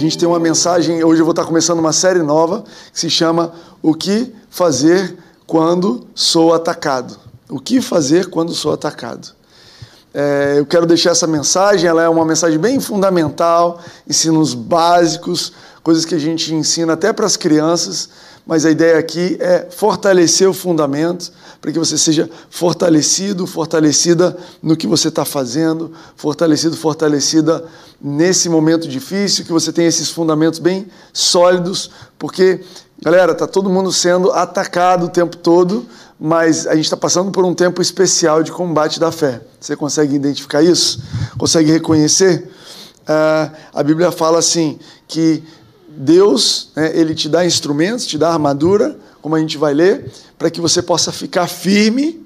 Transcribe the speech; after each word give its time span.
gente 0.00 0.16
tem 0.16 0.26
uma 0.26 0.40
mensagem, 0.40 1.04
hoje 1.04 1.20
eu 1.20 1.26
vou 1.26 1.32
estar 1.32 1.44
começando 1.44 1.78
uma 1.78 1.92
série 1.92 2.22
nova 2.22 2.64
que 2.92 2.98
se 2.98 3.10
chama 3.10 3.52
O 3.82 3.94
que 3.94 4.34
fazer 4.48 5.16
quando 5.46 6.06
sou 6.14 6.54
atacado. 6.54 7.18
O 7.48 7.60
que 7.60 7.82
fazer 7.82 8.30
quando 8.30 8.54
sou 8.54 8.72
atacado? 8.72 9.28
É, 10.12 10.54
eu 10.56 10.64
quero 10.64 10.86
deixar 10.86 11.10
essa 11.10 11.26
mensagem, 11.26 11.88
ela 11.88 12.02
é 12.02 12.08
uma 12.08 12.24
mensagem 12.24 12.58
bem 12.58 12.80
fundamental, 12.80 13.78
ensinos 14.08 14.54
básicos, 14.54 15.52
coisas 15.82 16.04
que 16.04 16.14
a 16.14 16.18
gente 16.18 16.54
ensina 16.54 16.94
até 16.94 17.12
para 17.12 17.26
as 17.26 17.36
crianças, 17.36 18.08
mas 18.46 18.64
a 18.64 18.70
ideia 18.70 18.98
aqui 18.98 19.36
é 19.40 19.68
fortalecer 19.70 20.48
o 20.48 20.54
fundamento, 20.54 21.32
para 21.60 21.70
que 21.70 21.78
você 21.78 21.98
seja 21.98 22.28
fortalecido, 22.48 23.46
fortalecida 23.46 24.36
no 24.62 24.76
que 24.76 24.86
você 24.86 25.08
está 25.08 25.24
fazendo, 25.24 25.92
fortalecido, 26.16 26.76
fortalecida 26.76 27.64
nesse 28.00 28.48
momento 28.48 28.88
difícil, 28.88 29.44
que 29.44 29.52
você 29.52 29.72
tenha 29.72 29.88
esses 29.88 30.10
fundamentos 30.10 30.58
bem 30.58 30.86
sólidos, 31.12 31.90
porque, 32.18 32.60
galera, 33.02 33.32
está 33.32 33.46
todo 33.46 33.68
mundo 33.68 33.92
sendo 33.92 34.32
atacado 34.32 35.06
o 35.06 35.08
tempo 35.08 35.36
todo, 35.36 35.86
mas 36.18 36.66
a 36.66 36.74
gente 36.74 36.84
está 36.84 36.96
passando 36.96 37.30
por 37.30 37.44
um 37.44 37.54
tempo 37.54 37.80
especial 37.80 38.42
de 38.42 38.50
combate 38.52 38.98
da 38.98 39.12
fé. 39.12 39.40
Você 39.58 39.76
consegue 39.76 40.14
identificar 40.14 40.62
isso? 40.62 41.02
Consegue 41.38 41.70
reconhecer? 41.70 42.50
Uh, 43.02 43.50
a 43.74 43.82
Bíblia 43.82 44.10
fala 44.10 44.38
assim 44.38 44.78
que 45.08 45.42
Deus, 45.96 46.70
né, 46.76 46.96
ele 46.96 47.14
te 47.14 47.28
dá 47.28 47.44
instrumentos, 47.44 48.06
te 48.06 48.16
dá 48.16 48.32
armadura, 48.32 48.96
como 49.20 49.34
a 49.34 49.38
gente 49.38 49.58
vai 49.58 49.74
ler, 49.74 50.10
para 50.38 50.50
que 50.50 50.60
você 50.60 50.80
possa 50.80 51.12
ficar 51.12 51.46
firme 51.46 52.24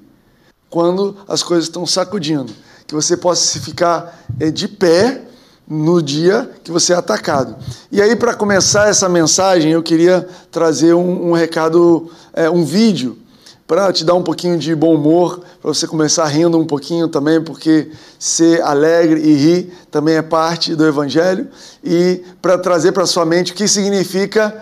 quando 0.69 1.17
as 1.27 1.41
coisas 1.41 1.65
estão 1.65 1.85
sacudindo, 1.85 2.53
que 2.87 2.93
você 2.93 3.17
possa 3.17 3.59
ficar 3.59 4.25
é, 4.39 4.51
de 4.51 4.67
pé 4.67 5.21
no 5.67 6.01
dia 6.01 6.49
que 6.63 6.71
você 6.71 6.93
é 6.93 6.95
atacado. 6.95 7.55
E 7.91 8.01
aí, 8.01 8.15
para 8.15 8.35
começar 8.35 8.87
essa 8.87 9.09
mensagem, 9.09 9.71
eu 9.71 9.81
queria 9.81 10.27
trazer 10.51 10.93
um, 10.93 11.29
um 11.29 11.31
recado, 11.33 12.11
é, 12.33 12.49
um 12.49 12.63
vídeo 12.63 13.17
para 13.67 13.91
te 13.91 14.05
dar 14.05 14.13
um 14.13 14.21
pouquinho 14.21 14.59
de 14.59 14.75
bom 14.75 14.93
humor, 14.93 15.41
para 15.59 15.73
você 15.73 15.87
começar 15.87 16.25
rindo 16.25 16.57
um 16.57 16.65
pouquinho 16.65 17.07
também, 17.07 17.41
porque 17.41 17.89
ser 18.19 18.61
alegre 18.61 19.19
e 19.21 19.33
rir 19.33 19.73
também 19.89 20.15
é 20.15 20.21
parte 20.21 20.75
do 20.75 20.85
Evangelho, 20.85 21.47
e 21.83 22.21
para 22.41 22.59
trazer 22.59 22.91
para 22.91 23.07
sua 23.07 23.25
mente 23.25 23.53
o 23.53 23.55
que 23.55 23.67
significa, 23.67 24.55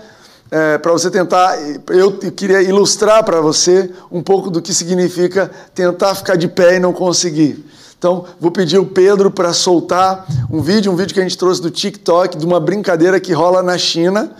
é, 0.49 0.77
para 0.77 0.91
você 0.93 1.11
tentar, 1.11 1.57
eu 1.89 2.13
queria 2.13 2.61
ilustrar 2.61 3.25
para 3.25 3.41
você 3.41 3.91
um 4.09 4.21
pouco 4.21 4.49
do 4.49 4.61
que 4.61 4.73
significa 4.73 5.51
tentar 5.75 6.15
ficar 6.15 6.37
de 6.37 6.47
pé 6.47 6.77
e 6.77 6.79
não 6.79 6.93
conseguir. 6.93 7.65
Então, 7.97 8.25
vou 8.39 8.51
pedir 8.51 8.77
o 8.77 8.85
Pedro 8.85 9.29
para 9.29 9.51
soltar 9.51 10.25
um 10.49 10.61
vídeo, 10.61 10.91
um 10.91 10.95
vídeo 10.95 11.13
que 11.13 11.19
a 11.19 11.23
gente 11.23 11.37
trouxe 11.37 11.61
do 11.61 11.71
TikTok, 11.71 12.37
de 12.37 12.45
uma 12.45 12.59
brincadeira 12.59 13.19
que 13.19 13.33
rola 13.33 13.61
na 13.61 13.77
China, 13.77 14.31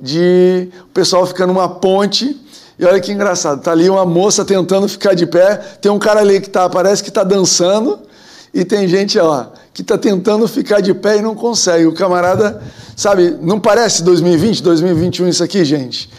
de 0.00 0.70
o 0.84 0.92
pessoal 0.94 1.26
ficando 1.26 1.52
numa 1.52 1.68
ponte 1.68 2.47
e 2.78 2.84
olha 2.84 3.00
que 3.00 3.10
engraçado, 3.10 3.60
tá 3.60 3.72
ali 3.72 3.90
uma 3.90 4.06
moça 4.06 4.44
tentando 4.44 4.88
ficar 4.88 5.14
de 5.14 5.26
pé, 5.26 5.56
tem 5.80 5.90
um 5.90 5.98
cara 5.98 6.20
ali 6.20 6.40
que 6.40 6.48
tá, 6.48 6.68
parece 6.68 7.02
que 7.02 7.08
está 7.08 7.24
dançando, 7.24 7.98
e 8.52 8.64
tem 8.64 8.88
gente 8.88 9.18
ó, 9.18 9.46
que 9.74 9.82
está 9.82 9.98
tentando 9.98 10.46
ficar 10.48 10.80
de 10.80 10.94
pé 10.94 11.18
e 11.18 11.22
não 11.22 11.34
consegue. 11.34 11.86
O 11.86 11.94
camarada, 11.94 12.62
sabe, 12.96 13.36
não 13.40 13.60
parece 13.60 14.02
2020, 14.02 14.62
2021 14.62 15.28
isso 15.28 15.44
aqui, 15.44 15.64
gente? 15.64 16.10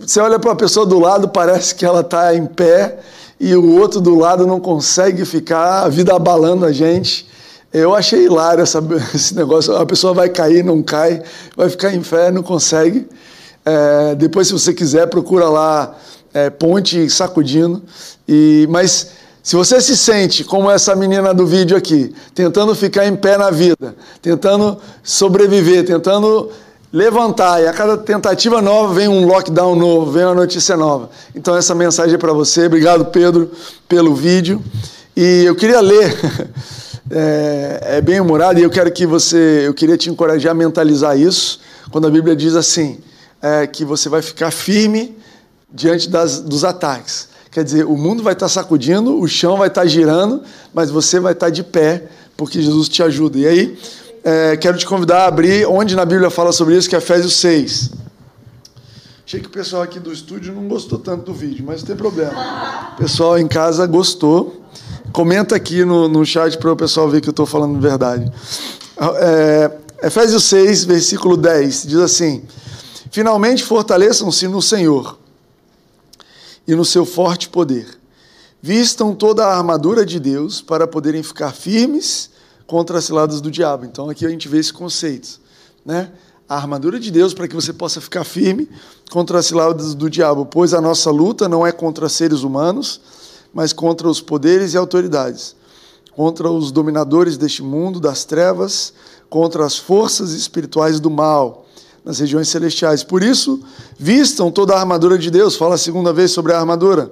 Você 0.00 0.20
olha 0.20 0.38
para 0.38 0.52
a 0.52 0.56
pessoa 0.56 0.84
do 0.84 0.98
lado, 0.98 1.28
parece 1.28 1.74
que 1.74 1.84
ela 1.84 2.00
está 2.00 2.34
em 2.34 2.44
pé 2.44 2.98
e 3.38 3.54
o 3.54 3.78
outro 3.78 4.00
do 4.00 4.14
lado 4.14 4.46
não 4.46 4.60
consegue 4.60 5.24
ficar, 5.24 5.84
a 5.84 5.88
vida 5.88 6.14
abalando 6.14 6.66
a 6.66 6.72
gente. 6.72 7.28
Eu 7.72 7.94
achei 7.94 8.24
hilário 8.24 8.62
essa, 8.62 8.82
esse 9.14 9.34
negócio. 9.34 9.74
A 9.76 9.86
pessoa 9.86 10.12
vai 10.12 10.28
cair, 10.28 10.64
não 10.64 10.82
cai, 10.82 11.22
vai 11.56 11.68
ficar 11.70 11.94
em 11.94 12.02
pé, 12.02 12.30
não 12.30 12.42
consegue. 12.42 13.06
É, 13.70 14.14
depois, 14.16 14.48
se 14.48 14.52
você 14.52 14.74
quiser, 14.74 15.06
procura 15.06 15.48
lá 15.48 15.94
é, 16.34 16.50
Ponte 16.50 17.08
Sacudindo. 17.08 17.82
E, 18.28 18.66
mas 18.68 19.12
se 19.42 19.54
você 19.54 19.80
se 19.80 19.96
sente 19.96 20.42
como 20.42 20.70
essa 20.70 20.94
menina 20.96 21.32
do 21.32 21.46
vídeo 21.46 21.76
aqui, 21.76 22.12
tentando 22.34 22.74
ficar 22.74 23.06
em 23.06 23.14
pé 23.14 23.38
na 23.38 23.50
vida, 23.50 23.94
tentando 24.20 24.78
sobreviver, 25.04 25.84
tentando 25.84 26.50
levantar, 26.92 27.62
e 27.62 27.68
a 27.68 27.72
cada 27.72 27.96
tentativa 27.96 28.60
nova 28.60 28.92
vem 28.92 29.06
um 29.06 29.24
lockdown 29.24 29.76
novo, 29.76 30.10
vem 30.10 30.24
uma 30.24 30.34
notícia 30.34 30.76
nova. 30.76 31.10
Então, 31.34 31.56
essa 31.56 31.74
mensagem 31.74 32.16
é 32.16 32.18
para 32.18 32.32
você. 32.32 32.66
Obrigado, 32.66 33.04
Pedro, 33.06 33.50
pelo 33.88 34.14
vídeo. 34.14 34.60
E 35.16 35.44
eu 35.44 35.54
queria 35.54 35.80
ler. 35.80 36.16
É, 37.12 37.96
é 37.96 38.00
bem 38.00 38.20
humorado 38.20 38.60
e 38.60 38.62
eu 38.62 38.70
quero 38.70 38.88
que 38.92 39.04
você, 39.04 39.64
eu 39.66 39.74
queria 39.74 39.96
te 39.96 40.08
encorajar 40.08 40.52
a 40.52 40.54
mentalizar 40.54 41.18
isso, 41.18 41.58
quando 41.90 42.06
a 42.06 42.10
Bíblia 42.10 42.36
diz 42.36 42.54
assim: 42.54 43.00
é, 43.42 43.66
que 43.66 43.84
você 43.84 44.08
vai 44.08 44.22
ficar 44.22 44.50
firme 44.50 45.16
diante 45.72 46.08
das, 46.08 46.40
dos 46.40 46.64
ataques. 46.64 47.28
Quer 47.50 47.64
dizer, 47.64 47.84
o 47.84 47.96
mundo 47.96 48.22
vai 48.22 48.32
estar 48.32 48.48
sacudindo, 48.48 49.18
o 49.18 49.26
chão 49.26 49.56
vai 49.56 49.68
estar 49.68 49.84
girando, 49.86 50.42
mas 50.72 50.90
você 50.90 51.18
vai 51.18 51.32
estar 51.32 51.50
de 51.50 51.64
pé, 51.64 52.04
porque 52.36 52.62
Jesus 52.62 52.88
te 52.88 53.02
ajuda. 53.02 53.38
E 53.38 53.46
aí, 53.46 53.78
é, 54.22 54.56
quero 54.56 54.78
te 54.78 54.86
convidar 54.86 55.24
a 55.24 55.26
abrir 55.26 55.66
onde 55.66 55.96
na 55.96 56.04
Bíblia 56.04 56.30
fala 56.30 56.52
sobre 56.52 56.76
isso, 56.76 56.88
que 56.88 56.94
é 56.94 56.98
Efésios 56.98 57.34
6. 57.36 57.90
Achei 59.26 59.40
que 59.40 59.46
o 59.46 59.50
pessoal 59.50 59.82
aqui 59.82 59.98
do 60.00 60.12
estúdio 60.12 60.52
não 60.52 60.66
gostou 60.66 60.98
tanto 60.98 61.26
do 61.26 61.34
vídeo, 61.34 61.64
mas 61.66 61.80
não 61.80 61.86
tem 61.86 61.96
problema. 61.96 62.32
O 62.94 62.96
pessoal 62.96 63.38
em 63.38 63.46
casa 63.46 63.86
gostou. 63.86 64.60
Comenta 65.12 65.56
aqui 65.56 65.84
no, 65.84 66.08
no 66.08 66.24
chat 66.24 66.56
para 66.58 66.72
o 66.72 66.76
pessoal 66.76 67.08
ver 67.08 67.20
que 67.20 67.28
eu 67.28 67.32
estou 67.32 67.46
falando 67.46 67.80
verdade. 67.80 68.30
É, 69.20 69.70
Efésios 70.02 70.44
6, 70.44 70.84
versículo 70.84 71.36
10, 71.36 71.86
diz 71.86 71.98
assim: 71.98 72.42
Finalmente, 73.10 73.64
fortaleçam-se 73.64 74.46
no 74.46 74.62
Senhor 74.62 75.18
e 76.66 76.74
no 76.74 76.84
seu 76.84 77.04
forte 77.04 77.48
poder. 77.48 77.98
Vistam 78.62 79.14
toda 79.14 79.44
a 79.44 79.56
armadura 79.56 80.06
de 80.06 80.20
Deus 80.20 80.60
para 80.60 80.86
poderem 80.86 81.22
ficar 81.22 81.52
firmes 81.52 82.30
contra 82.66 82.98
as 82.98 83.04
ciladas 83.04 83.40
do 83.40 83.50
diabo. 83.50 83.84
Então, 83.84 84.08
aqui 84.08 84.24
a 84.24 84.28
gente 84.28 84.46
vê 84.46 84.58
esse 84.58 84.72
conceito, 84.72 85.40
né? 85.84 86.12
A 86.48 86.56
armadura 86.56 87.00
de 87.00 87.10
Deus 87.10 87.34
para 87.34 87.48
que 87.48 87.54
você 87.54 87.72
possa 87.72 88.00
ficar 88.00 88.22
firme 88.22 88.68
contra 89.10 89.38
as 89.38 89.46
ciladas 89.46 89.94
do 89.94 90.08
diabo, 90.08 90.46
pois 90.46 90.72
a 90.72 90.80
nossa 90.80 91.10
luta 91.10 91.48
não 91.48 91.66
é 91.66 91.72
contra 91.72 92.08
seres 92.08 92.42
humanos, 92.42 93.00
mas 93.52 93.72
contra 93.72 94.08
os 94.08 94.20
poderes 94.20 94.74
e 94.74 94.76
autoridades, 94.76 95.56
contra 96.12 96.50
os 96.50 96.70
dominadores 96.70 97.36
deste 97.36 97.62
mundo 97.62 97.98
das 97.98 98.24
trevas, 98.24 98.92
contra 99.28 99.64
as 99.64 99.76
forças 99.76 100.32
espirituais 100.32 101.00
do 101.00 101.10
mal 101.10 101.59
nas 102.04 102.18
regiões 102.18 102.48
celestiais. 102.48 103.02
Por 103.02 103.22
isso, 103.22 103.60
vistam 103.98 104.50
toda 104.50 104.74
a 104.74 104.80
armadura 104.80 105.18
de 105.18 105.30
Deus, 105.30 105.56
fala 105.56 105.74
a 105.74 105.78
segunda 105.78 106.12
vez 106.12 106.30
sobre 106.30 106.52
a 106.52 106.58
armadura, 106.58 107.10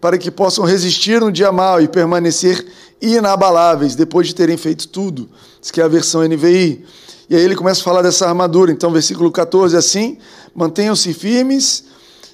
para 0.00 0.18
que 0.18 0.30
possam 0.30 0.64
resistir 0.64 1.20
no 1.20 1.32
dia 1.32 1.52
mal 1.52 1.80
e 1.80 1.88
permanecer 1.88 2.66
inabaláveis 3.00 3.94
depois 3.94 4.26
de 4.26 4.34
terem 4.34 4.56
feito 4.56 4.88
tudo. 4.88 5.28
Isso 5.60 5.72
que 5.72 5.80
é 5.80 5.84
a 5.84 5.88
versão 5.88 6.22
NVI. 6.22 6.84
E 7.28 7.36
aí 7.36 7.42
ele 7.42 7.56
começa 7.56 7.80
a 7.80 7.84
falar 7.84 8.02
dessa 8.02 8.28
armadura. 8.28 8.70
Então, 8.70 8.90
versículo 8.90 9.30
14 9.30 9.76
assim: 9.76 10.18
mantenham-se 10.54 11.14
firmes, 11.14 11.84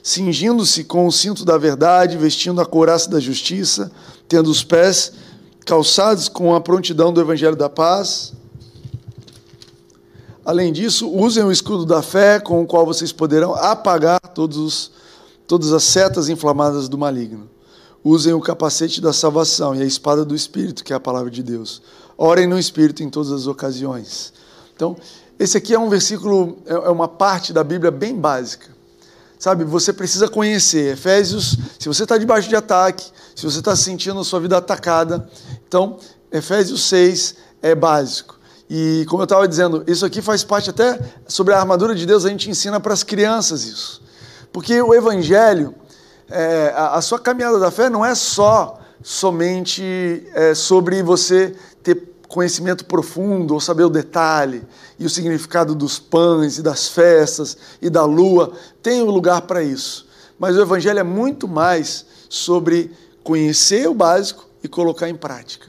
cingindo-se 0.03 0.85
com 0.85 1.07
o 1.07 1.13
cinto 1.13 1.45
da 1.45 1.57
verdade, 1.57 2.17
vestindo 2.17 2.61
a 2.61 2.67
couraça 2.67 3.09
da 3.09 3.21
justiça, 3.21 3.93
tendo 4.29 4.51
os 4.51 4.65
pés 4.65 5.13
calçados 5.65 6.29
com 6.29 6.55
a 6.55 6.61
prontidão 6.61 7.13
do 7.13 7.21
evangelho 7.21 7.55
da 7.55 7.69
paz 7.69 8.33
Além 10.45 10.73
disso, 10.73 11.09
usem 11.11 11.45
o 11.45 11.53
escudo 11.53 11.85
da 11.85 12.03
fé, 12.03 12.41
com 12.41 12.63
o 12.63 12.67
qual 12.67 12.87
vocês 12.87 13.13
poderão 13.13 13.55
apagar 13.55 14.21
todos 14.35 14.91
todas 15.51 15.73
as 15.73 15.83
setas 15.83 16.29
inflamadas 16.29 16.89
do 16.89 16.97
maligno. 16.97 17.51
Usem 18.05 18.33
o 18.33 18.41
capacete 18.41 19.01
da 19.01 19.13
salvação 19.13 19.75
e 19.75 19.83
a 19.83 19.85
espada 19.85 20.25
do 20.25 20.33
Espírito, 20.33 20.85
que 20.85 20.93
é 20.93 20.97
a 20.97 21.01
palavra 21.01 21.29
de 21.29 21.43
Deus. 21.43 21.83
Orem 22.17 22.47
no 22.47 22.57
Espírito 22.57 23.03
em 23.03 23.11
todas 23.11 23.33
as 23.33 23.49
ocasiões. 23.49 24.33
Então, 24.77 24.97
esse 25.37 25.59
aqui 25.59 25.75
é 25.75 25.79
um 25.79 25.89
versículo, 25.89 26.59
é, 26.65 26.73
é 26.73 26.89
uma 26.89 27.09
parte 27.09 27.53
da 27.53 27.65
Bíblia 27.65 27.91
bem 27.91 28.15
básica. 28.15 28.69
Sabe, 29.41 29.65
você 29.65 29.93
precisa 29.93 30.29
conhecer. 30.29 30.93
Efésios, 30.93 31.57
se 31.81 31.89
você 31.89 32.05
está 32.05 32.17
debaixo 32.17 32.49
de 32.49 32.55
ataque, 32.55 33.05
se 33.35 33.45
você 33.45 33.59
está 33.59 33.75
sentindo 33.75 34.21
a 34.21 34.25
sua 34.25 34.39
vida 34.39 34.57
atacada, 34.57 35.29
então, 35.67 35.99
Efésios 36.31 36.85
6 36.85 37.35
é 37.61 37.75
básico. 37.75 38.40
E 38.73 39.05
como 39.09 39.23
eu 39.23 39.25
estava 39.25 39.49
dizendo, 39.49 39.83
isso 39.89 40.07
aqui 40.07 40.23
faz 40.23 40.45
parte 40.45 40.71
até 40.71 40.97
sobre 41.27 41.53
a 41.53 41.59
armadura 41.59 41.93
de 41.93 42.07
Deus, 42.07 42.25
a 42.25 42.29
gente 42.29 42.49
ensina 42.49 42.79
para 42.79 42.95
as 42.95 43.03
crianças 43.03 43.65
isso. 43.65 44.01
Porque 44.53 44.81
o 44.81 44.95
Evangelho, 44.95 45.75
é, 46.29 46.73
a, 46.77 46.95
a, 46.95 47.03
sua 47.03 47.19
caminhada 47.19 47.59
da 47.59 47.73
fé 47.73 47.91
não 47.91 48.07
é 48.07 48.15
só 48.15 48.79
somente 49.03 50.25
é, 50.35 50.55
sobre 50.55 51.03
você 51.03 51.53
ter 51.83 52.15
conhecimento 52.29 52.85
profundo 52.85 53.55
ou 53.55 53.61
saber 53.61 53.83
o 53.83 53.91
detalhe 53.91 54.63
e 55.01 55.05
o 55.05 55.11
significado 55.11 55.75
dos 55.75 55.99
pães 55.99 56.57
e 56.59 56.63
das 56.63 56.87
festas 56.87 57.57
e 57.83 57.91
da 57.91 58.05
lua. 58.05 58.53
Tem 58.81 59.03
um 59.03 59.11
lugar 59.11 59.43
para 59.43 59.65
isso. 59.65 60.07
Mas 60.39 60.57
o 60.57 60.61
Evangelho 60.61 61.01
é 61.01 61.05
muito 61.05 61.49
mais 61.49 62.07
sobre 62.29 62.93
conhecer 63.25 63.89
o 63.89 63.95
básico 63.95 64.49
e 64.63 64.69
colocar 64.69 65.09
em 65.09 65.17
prática, 65.17 65.67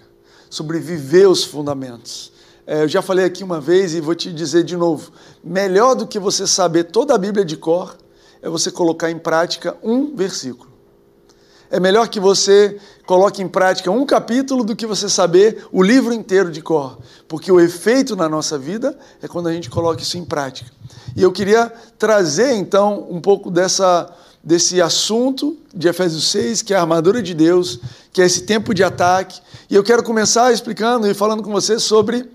sobre 0.51 0.77
viver 0.77 1.27
os 1.27 1.43
fundamentos 1.43 2.31
eu 2.65 2.87
já 2.87 3.01
falei 3.01 3.25
aqui 3.25 3.43
uma 3.43 3.59
vez 3.59 3.93
e 3.93 4.01
vou 4.01 4.15
te 4.15 4.31
dizer 4.31 4.63
de 4.63 4.77
novo: 4.77 5.11
melhor 5.43 5.95
do 5.95 6.07
que 6.07 6.19
você 6.19 6.45
saber 6.45 6.85
toda 6.85 7.13
a 7.15 7.17
Bíblia 7.17 7.43
de 7.43 7.57
cor 7.57 7.97
é 8.41 8.49
você 8.49 8.71
colocar 8.71 9.09
em 9.09 9.17
prática 9.17 9.77
um 9.83 10.15
versículo. 10.15 10.69
É 11.69 11.79
melhor 11.79 12.09
que 12.09 12.19
você 12.19 12.77
coloque 13.05 13.41
em 13.41 13.47
prática 13.47 13.89
um 13.89 14.05
capítulo 14.05 14.63
do 14.63 14.75
que 14.75 14.85
você 14.85 15.07
saber 15.07 15.65
o 15.71 15.81
livro 15.81 16.13
inteiro 16.13 16.51
de 16.51 16.61
cor, 16.61 16.99
porque 17.29 17.49
o 17.49 17.61
efeito 17.61 18.15
na 18.15 18.27
nossa 18.27 18.57
vida 18.57 18.97
é 19.21 19.27
quando 19.27 19.47
a 19.47 19.53
gente 19.53 19.69
coloca 19.69 20.01
isso 20.01 20.17
em 20.17 20.25
prática. 20.25 20.69
E 21.15 21.23
eu 21.23 21.31
queria 21.31 21.71
trazer 21.97 22.53
então 22.53 23.07
um 23.09 23.21
pouco 23.21 23.49
dessa 23.49 24.13
desse 24.43 24.81
assunto 24.81 25.55
de 25.73 25.87
Efésios 25.87 26.29
6, 26.31 26.63
que 26.63 26.73
é 26.73 26.77
a 26.77 26.81
armadura 26.81 27.21
de 27.21 27.33
Deus, 27.33 27.79
que 28.11 28.21
é 28.21 28.25
esse 28.25 28.41
tempo 28.41 28.73
de 28.73 28.83
ataque. 28.83 29.39
E 29.69 29.75
eu 29.75 29.83
quero 29.83 30.03
começar 30.03 30.51
explicando 30.51 31.07
e 31.07 31.13
falando 31.13 31.43
com 31.43 31.51
você 31.51 31.79
sobre 31.79 32.27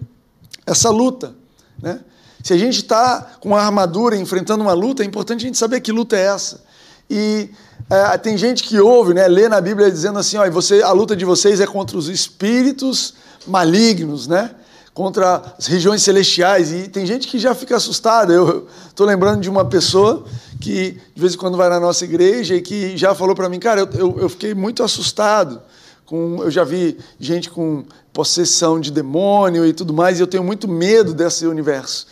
essa 0.67 0.91
luta. 0.91 1.35
Né? 1.81 2.01
Se 2.43 2.53
a 2.53 2.59
gente 2.59 2.77
está 2.79 3.35
com 3.41 3.55
a 3.55 3.63
armadura 3.63 4.17
enfrentando 4.17 4.63
uma 4.63 4.73
luta, 4.73 5.03
é 5.03 5.07
importante 5.07 5.45
a 5.45 5.47
gente 5.47 5.59
saber 5.59 5.81
que 5.81 5.93
luta 5.93 6.17
é 6.17 6.27
essa. 6.27 6.65
E 7.09 7.51
é, 7.89 8.19
tem 8.19 8.37
gente 8.37 8.65
que 8.65 8.81
ouve, 8.81 9.15
né, 9.15 9.29
lê 9.29 9.49
na 9.49 9.61
Bíblia 9.61 9.91
dizendo 9.91 10.19
assim, 10.19 10.37
ó, 10.37 10.51
você, 10.51 10.83
a 10.83 10.91
luta 10.93 11.15
de 11.15 11.25
vocês 11.25 11.61
é 11.61 11.67
contra 11.67 11.97
os 11.97 12.09
espíritos 12.09 13.15
malignos, 13.47 14.27
né? 14.27 14.51
contra 14.97 15.55
as 15.59 15.67
regiões 15.67 16.03
celestiais. 16.03 16.73
E 16.73 16.89
tem 16.89 17.05
gente 17.05 17.29
que 17.29 17.39
já 17.39 17.55
fica 17.55 17.77
assustada. 17.77 18.33
Eu 18.33 18.67
estou 18.89 19.07
lembrando 19.07 19.43
de 19.43 19.51
uma 19.51 19.63
pessoa 19.63 20.25
que 20.59 20.99
de 21.15 21.21
vez 21.21 21.35
em 21.35 21.37
quando 21.37 21.55
vai 21.55 21.69
na 21.69 21.79
nossa 21.79 22.03
igreja 22.05 22.57
e 22.57 22.63
que 22.63 22.97
já 22.97 23.15
falou 23.15 23.35
para 23.35 23.47
mim, 23.47 23.59
cara, 23.59 23.83
eu, 23.83 23.89
eu, 23.93 24.21
eu, 24.21 24.29
fiquei 24.31 24.55
muito 24.55 24.83
assustado. 24.83 25.61
Com, 26.07 26.43
eu 26.43 26.51
já 26.51 26.65
vi 26.65 26.97
gente 27.19 27.51
com 27.51 27.85
possessão 28.13 28.81
de 28.81 28.91
demônio 28.91 29.67
e 29.67 29.73
tudo 29.73 29.93
mais, 29.93 30.19
e 30.19 30.23
eu 30.23 30.27
tenho 30.27 30.45
muito 30.45 30.67
medo 30.67 31.13
desse 31.13 31.47
universo. 31.47 32.07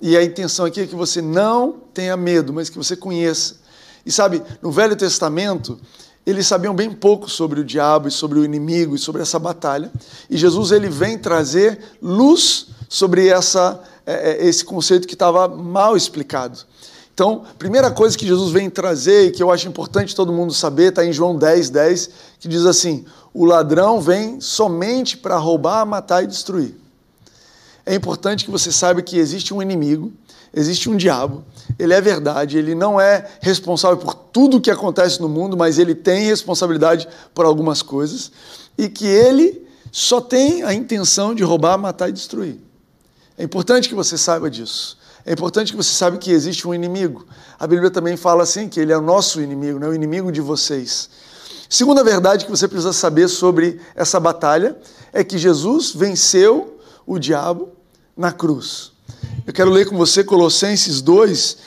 E 0.00 0.16
a 0.16 0.24
intenção 0.24 0.64
aqui 0.64 0.80
é 0.80 0.86
que 0.86 0.94
você 0.94 1.20
não 1.20 1.74
tenha 1.92 2.16
medo, 2.16 2.52
mas 2.52 2.70
que 2.70 2.78
você 2.78 2.96
conheça. 2.96 3.56
E 4.06 4.10
sabe, 4.10 4.42
no 4.62 4.70
Velho 4.70 4.96
Testamento, 4.96 5.78
eles 6.24 6.46
sabiam 6.46 6.74
bem 6.74 6.90
pouco 6.90 7.28
sobre 7.28 7.60
o 7.60 7.64
diabo 7.64 8.08
e 8.08 8.10
sobre 8.10 8.38
o 8.38 8.44
inimigo 8.44 8.94
e 8.94 8.98
sobre 8.98 9.20
essa 9.20 9.38
batalha. 9.38 9.90
E 10.28 10.36
Jesus 10.36 10.70
ele 10.70 10.88
vem 10.88 11.18
trazer 11.18 11.78
luz 12.00 12.68
sobre 12.88 13.28
essa, 13.28 13.80
é, 14.06 14.32
é, 14.32 14.46
esse 14.46 14.64
conceito 14.64 15.06
que 15.06 15.14
estava 15.14 15.48
mal 15.48 15.96
explicado. 15.96 16.58
Então, 17.12 17.44
primeira 17.58 17.90
coisa 17.90 18.16
que 18.16 18.26
Jesus 18.26 18.50
vem 18.50 18.70
trazer 18.70 19.26
e 19.26 19.30
que 19.30 19.42
eu 19.42 19.50
acho 19.50 19.68
importante 19.68 20.16
todo 20.16 20.32
mundo 20.32 20.54
saber 20.54 20.88
está 20.88 21.04
em 21.04 21.12
João 21.12 21.36
10, 21.36 21.68
10, 21.68 22.10
que 22.38 22.48
diz 22.48 22.64
assim: 22.64 23.04
O 23.32 23.44
ladrão 23.44 24.00
vem 24.00 24.40
somente 24.40 25.16
para 25.16 25.36
roubar, 25.36 25.86
matar 25.86 26.24
e 26.24 26.26
destruir. 26.26 26.74
É 27.86 27.94
importante 27.94 28.44
que 28.44 28.50
você 28.50 28.70
saiba 28.72 29.02
que 29.02 29.18
existe 29.18 29.54
um 29.54 29.62
inimigo 29.62 30.12
existe 30.52 30.90
um 30.90 30.96
diabo, 30.96 31.44
ele 31.78 31.94
é 31.94 32.00
verdade, 32.00 32.58
ele 32.58 32.74
não 32.74 33.00
é 33.00 33.26
responsável 33.40 33.96
por 33.96 34.14
tudo 34.14 34.56
o 34.56 34.60
que 34.60 34.70
acontece 34.70 35.20
no 35.20 35.28
mundo, 35.28 35.56
mas 35.56 35.78
ele 35.78 35.94
tem 35.94 36.26
responsabilidade 36.26 37.08
por 37.34 37.46
algumas 37.46 37.82
coisas, 37.82 38.30
e 38.76 38.88
que 38.88 39.06
ele 39.06 39.66
só 39.92 40.20
tem 40.20 40.62
a 40.62 40.74
intenção 40.74 41.34
de 41.34 41.42
roubar, 41.42 41.78
matar 41.78 42.08
e 42.08 42.12
destruir. 42.12 42.58
É 43.38 43.44
importante 43.44 43.88
que 43.88 43.94
você 43.94 44.18
saiba 44.18 44.50
disso. 44.50 44.98
É 45.24 45.32
importante 45.32 45.72
que 45.72 45.76
você 45.76 45.92
saiba 45.92 46.16
que 46.16 46.30
existe 46.30 46.66
um 46.66 46.74
inimigo. 46.74 47.26
A 47.58 47.66
Bíblia 47.66 47.90
também 47.90 48.16
fala 48.16 48.42
assim 48.42 48.68
que 48.68 48.80
ele 48.80 48.92
é 48.92 48.96
o 48.96 49.02
nosso 49.02 49.40
inimigo, 49.40 49.78
não 49.78 49.88
é 49.88 49.90
o 49.90 49.94
inimigo 49.94 50.32
de 50.32 50.40
vocês. 50.40 51.10
Segunda 51.72 52.02
verdade 52.02 52.46
que 52.46 52.50
você 52.50 52.66
precisa 52.66 52.92
saber 52.92 53.28
sobre 53.28 53.80
essa 53.94 54.18
batalha 54.18 54.76
é 55.12 55.22
que 55.22 55.38
Jesus 55.38 55.92
venceu 55.92 56.80
o 57.06 57.16
diabo 57.16 57.68
na 58.16 58.32
cruz. 58.32 58.90
Eu 59.46 59.52
quero 59.52 59.70
ler 59.70 59.86
com 59.86 59.96
você 59.96 60.24
Colossenses 60.24 61.00
2, 61.00 61.58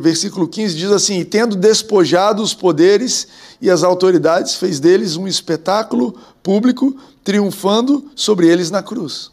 versículo 0.00 0.48
15, 0.48 0.74
diz 0.74 0.90
assim: 0.90 1.18
E 1.18 1.26
tendo 1.26 1.56
despojado 1.56 2.42
os 2.42 2.54
poderes 2.54 3.28
e 3.60 3.70
as 3.70 3.82
autoridades, 3.82 4.54
fez 4.54 4.80
deles 4.80 5.14
um 5.14 5.28
espetáculo 5.28 6.18
público, 6.42 6.96
triunfando 7.22 8.10
sobre 8.16 8.48
eles 8.48 8.70
na 8.70 8.82
cruz. 8.82 9.30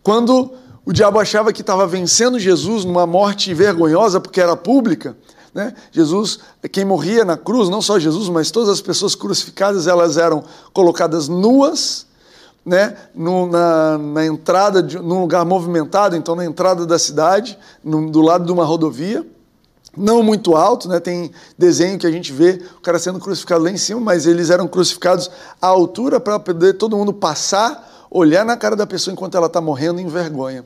Quando 0.00 0.52
o 0.86 0.92
diabo 0.92 1.18
achava 1.18 1.52
que 1.52 1.60
estava 1.60 1.88
vencendo 1.88 2.38
Jesus 2.38 2.84
numa 2.84 3.04
morte 3.04 3.52
vergonhosa, 3.52 4.20
porque 4.20 4.40
era 4.40 4.54
pública, 4.54 5.16
né? 5.54 5.74
Jesus, 5.90 6.40
quem 6.70 6.84
morria 6.84 7.24
na 7.24 7.36
cruz, 7.36 7.68
não 7.68 7.82
só 7.82 7.98
Jesus, 7.98 8.28
mas 8.28 8.50
todas 8.50 8.68
as 8.68 8.80
pessoas 8.80 9.14
crucificadas, 9.14 9.86
elas 9.86 10.16
eram 10.16 10.44
colocadas 10.72 11.28
nuas, 11.28 12.06
né, 12.64 12.96
no, 13.14 13.46
na, 13.46 13.98
na, 13.98 14.26
entrada, 14.26 14.82
de, 14.82 14.98
num 14.98 15.20
lugar 15.20 15.44
movimentado, 15.44 16.14
então 16.14 16.36
na 16.36 16.44
entrada 16.44 16.86
da 16.86 16.98
cidade, 16.98 17.58
no, 17.82 18.10
do 18.10 18.20
lado 18.20 18.44
de 18.44 18.52
uma 18.52 18.64
rodovia, 18.64 19.26
não 19.96 20.22
muito 20.22 20.54
alto, 20.54 20.88
né, 20.88 21.00
tem 21.00 21.32
desenho 21.58 21.98
que 21.98 22.06
a 22.06 22.10
gente 22.10 22.32
vê 22.32 22.62
o 22.76 22.80
cara 22.80 22.98
sendo 22.98 23.18
crucificado 23.18 23.64
lá 23.64 23.70
em 23.70 23.76
cima, 23.76 24.00
mas 24.00 24.26
eles 24.26 24.50
eram 24.50 24.68
crucificados 24.68 25.30
à 25.60 25.66
altura 25.66 26.20
para 26.20 26.38
poder 26.38 26.74
todo 26.74 26.96
mundo 26.96 27.12
passar, 27.12 28.06
olhar 28.10 28.44
na 28.44 28.56
cara 28.56 28.76
da 28.76 28.86
pessoa 28.86 29.12
enquanto 29.12 29.36
ela 29.36 29.46
está 29.46 29.60
morrendo 29.60 30.00
em 30.00 30.06
vergonha. 30.06 30.64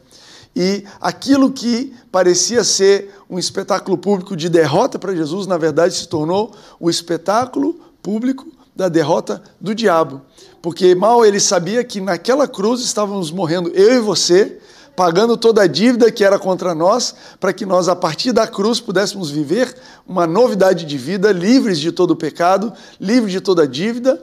E 0.54 0.84
aquilo 1.00 1.50
que 1.50 1.94
parecia 2.12 2.62
ser 2.62 3.14
um 3.28 3.38
espetáculo 3.38 3.98
público 3.98 4.36
de 4.36 4.48
derrota 4.48 4.98
para 4.98 5.14
Jesus, 5.14 5.46
na 5.46 5.58
verdade 5.58 5.94
se 5.94 6.08
tornou 6.08 6.54
o 6.78 6.88
espetáculo 6.88 7.74
público 8.02 8.46
da 8.74 8.88
derrota 8.88 9.42
do 9.60 9.74
diabo 9.74 10.22
porque 10.64 10.94
mal 10.94 11.26
ele 11.26 11.38
sabia 11.38 11.84
que 11.84 12.00
naquela 12.00 12.48
cruz 12.48 12.80
estávamos 12.80 13.30
morrendo 13.30 13.68
eu 13.74 13.96
e 13.96 14.00
você, 14.00 14.58
pagando 14.96 15.36
toda 15.36 15.60
a 15.60 15.66
dívida 15.66 16.10
que 16.10 16.24
era 16.24 16.38
contra 16.38 16.74
nós, 16.74 17.14
para 17.38 17.52
que 17.52 17.66
nós, 17.66 17.86
a 17.86 17.94
partir 17.94 18.32
da 18.32 18.46
cruz, 18.46 18.80
pudéssemos 18.80 19.30
viver 19.30 19.76
uma 20.08 20.26
novidade 20.26 20.86
de 20.86 20.96
vida, 20.96 21.30
livres 21.32 21.78
de 21.78 21.92
todo 21.92 22.12
o 22.12 22.16
pecado, 22.16 22.72
livres 22.98 23.30
de 23.30 23.42
toda 23.42 23.64
a 23.64 23.66
dívida. 23.66 24.18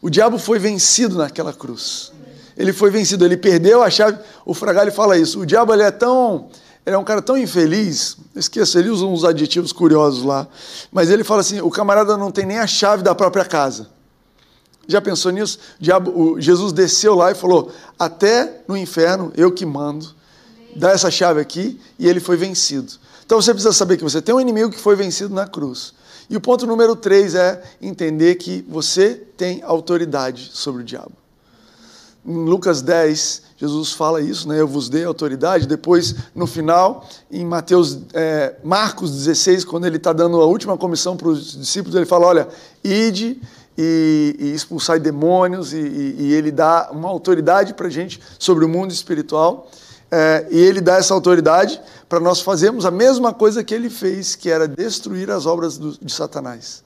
O 0.00 0.08
diabo 0.08 0.38
foi 0.38 0.60
vencido 0.60 1.18
naquela 1.18 1.52
cruz. 1.52 2.12
Ele 2.60 2.74
foi 2.74 2.90
vencido, 2.90 3.24
ele 3.24 3.38
perdeu 3.38 3.82
a 3.82 3.88
chave. 3.88 4.18
O 4.44 4.52
Fragalho 4.52 4.92
fala 4.92 5.16
isso. 5.16 5.40
O 5.40 5.46
diabo 5.46 5.72
ele 5.72 5.82
é 5.82 5.90
tão. 5.90 6.50
Ele 6.84 6.94
é 6.94 6.98
um 6.98 7.04
cara 7.04 7.22
tão 7.22 7.36
infeliz, 7.36 8.16
esqueço, 8.34 8.78
ele 8.78 8.88
usa 8.88 9.04
uns 9.04 9.22
adjetivos 9.22 9.70
curiosos 9.70 10.24
lá, 10.24 10.48
mas 10.90 11.10
ele 11.10 11.22
fala 11.22 11.42
assim: 11.42 11.60
o 11.60 11.70
camarada 11.70 12.16
não 12.16 12.30
tem 12.30 12.46
nem 12.46 12.58
a 12.58 12.66
chave 12.66 13.02
da 13.02 13.14
própria 13.14 13.44
casa. 13.44 13.88
Já 14.86 15.00
pensou 15.00 15.30
nisso? 15.30 15.58
Diabo, 15.78 16.40
Jesus 16.40 16.72
desceu 16.72 17.14
lá 17.14 17.30
e 17.30 17.34
falou: 17.34 17.70
Até 17.98 18.62
no 18.66 18.76
inferno 18.76 19.32
eu 19.36 19.52
que 19.52 19.64
mando. 19.64 20.14
Dá 20.76 20.90
essa 20.90 21.10
chave 21.10 21.40
aqui 21.40 21.80
e 21.98 22.08
ele 22.08 22.20
foi 22.20 22.36
vencido. 22.36 22.92
Então 23.24 23.40
você 23.40 23.52
precisa 23.52 23.72
saber 23.72 23.96
que 23.96 24.04
você 24.04 24.20
tem 24.20 24.34
um 24.34 24.40
inimigo 24.40 24.70
que 24.70 24.78
foi 24.78 24.96
vencido 24.96 25.34
na 25.34 25.46
cruz. 25.46 25.94
E 26.28 26.36
o 26.36 26.40
ponto 26.40 26.66
número 26.66 26.94
três 26.94 27.34
é 27.34 27.62
entender 27.80 28.36
que 28.36 28.64
você 28.68 29.14
tem 29.36 29.62
autoridade 29.62 30.50
sobre 30.52 30.82
o 30.82 30.84
diabo. 30.84 31.12
Em 32.30 32.44
Lucas 32.44 32.80
10, 32.80 33.42
Jesus 33.56 33.92
fala 33.92 34.20
isso, 34.20 34.48
né? 34.48 34.60
Eu 34.60 34.68
vos 34.68 34.88
dei 34.88 35.04
autoridade. 35.04 35.66
Depois, 35.66 36.14
no 36.32 36.46
final, 36.46 37.04
em 37.28 37.44
Mateus, 37.44 37.98
é, 38.14 38.54
Marcos 38.62 39.10
16, 39.10 39.64
quando 39.64 39.84
ele 39.84 39.96
está 39.96 40.12
dando 40.12 40.40
a 40.40 40.44
última 40.44 40.78
comissão 40.78 41.16
para 41.16 41.26
os 41.26 41.58
discípulos, 41.58 41.96
ele 41.96 42.06
fala: 42.06 42.26
Olha, 42.28 42.48
ide 42.84 43.42
e, 43.76 44.36
e 44.38 44.54
expulsar 44.54 45.00
demônios, 45.00 45.72
e, 45.72 45.78
e, 45.78 46.32
ele 46.32 46.52
dá 46.52 46.90
uma 46.92 47.08
autoridade 47.08 47.74
para 47.74 47.88
a 47.88 47.90
gente 47.90 48.20
sobre 48.38 48.64
o 48.64 48.68
mundo 48.68 48.92
espiritual. 48.92 49.68
É, 50.08 50.46
e 50.52 50.56
ele 50.56 50.80
dá 50.80 50.98
essa 50.98 51.12
autoridade 51.12 51.82
para 52.08 52.20
nós 52.20 52.40
fazermos 52.40 52.86
a 52.86 52.92
mesma 52.92 53.34
coisa 53.34 53.64
que 53.64 53.74
ele 53.74 53.90
fez, 53.90 54.36
que 54.36 54.48
era 54.48 54.68
destruir 54.68 55.32
as 55.32 55.46
obras 55.46 55.76
do, 55.76 55.98
de 55.98 56.12
Satanás. 56.12 56.84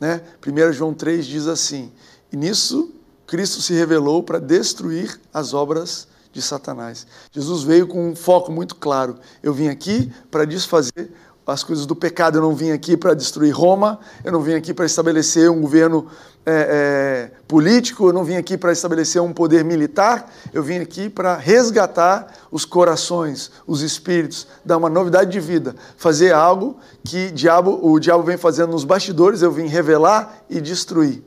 Né? 0.00 0.22
1 0.46 0.72
João 0.72 0.94
3 0.94 1.26
diz 1.26 1.46
assim: 1.46 1.92
E 2.32 2.38
nisso 2.38 2.90
Cristo 3.32 3.62
se 3.62 3.72
revelou 3.72 4.22
para 4.22 4.38
destruir 4.38 5.18
as 5.32 5.54
obras 5.54 6.06
de 6.34 6.42
Satanás. 6.42 7.06
Jesus 7.30 7.62
veio 7.62 7.86
com 7.86 8.10
um 8.10 8.14
foco 8.14 8.52
muito 8.52 8.74
claro. 8.76 9.16
Eu 9.42 9.54
vim 9.54 9.68
aqui 9.68 10.12
para 10.30 10.44
desfazer 10.44 11.10
as 11.46 11.64
coisas 11.64 11.86
do 11.86 11.96
pecado. 11.96 12.36
Eu 12.36 12.42
não 12.42 12.54
vim 12.54 12.72
aqui 12.72 12.94
para 12.94 13.14
destruir 13.14 13.50
Roma, 13.54 13.98
eu 14.22 14.30
não 14.30 14.42
vim 14.42 14.52
aqui 14.52 14.74
para 14.74 14.84
estabelecer 14.84 15.50
um 15.50 15.62
governo 15.62 16.08
é, 16.44 17.30
é, 17.32 17.36
político, 17.48 18.06
eu 18.06 18.12
não 18.12 18.22
vim 18.22 18.36
aqui 18.36 18.58
para 18.58 18.70
estabelecer 18.70 19.22
um 19.22 19.32
poder 19.32 19.64
militar, 19.64 20.30
eu 20.52 20.62
vim 20.62 20.76
aqui 20.76 21.08
para 21.08 21.34
resgatar 21.34 22.34
os 22.50 22.66
corações, 22.66 23.50
os 23.66 23.80
espíritos, 23.80 24.46
dar 24.62 24.76
uma 24.76 24.90
novidade 24.90 25.30
de 25.30 25.40
vida, 25.40 25.74
fazer 25.96 26.34
algo 26.34 26.76
que 27.02 27.30
diabo, 27.30 27.80
o 27.82 27.98
diabo 27.98 28.24
vem 28.24 28.36
fazendo 28.36 28.72
nos 28.72 28.84
bastidores, 28.84 29.40
eu 29.40 29.50
vim 29.50 29.68
revelar 29.68 30.44
e 30.50 30.60
destruir. 30.60 31.22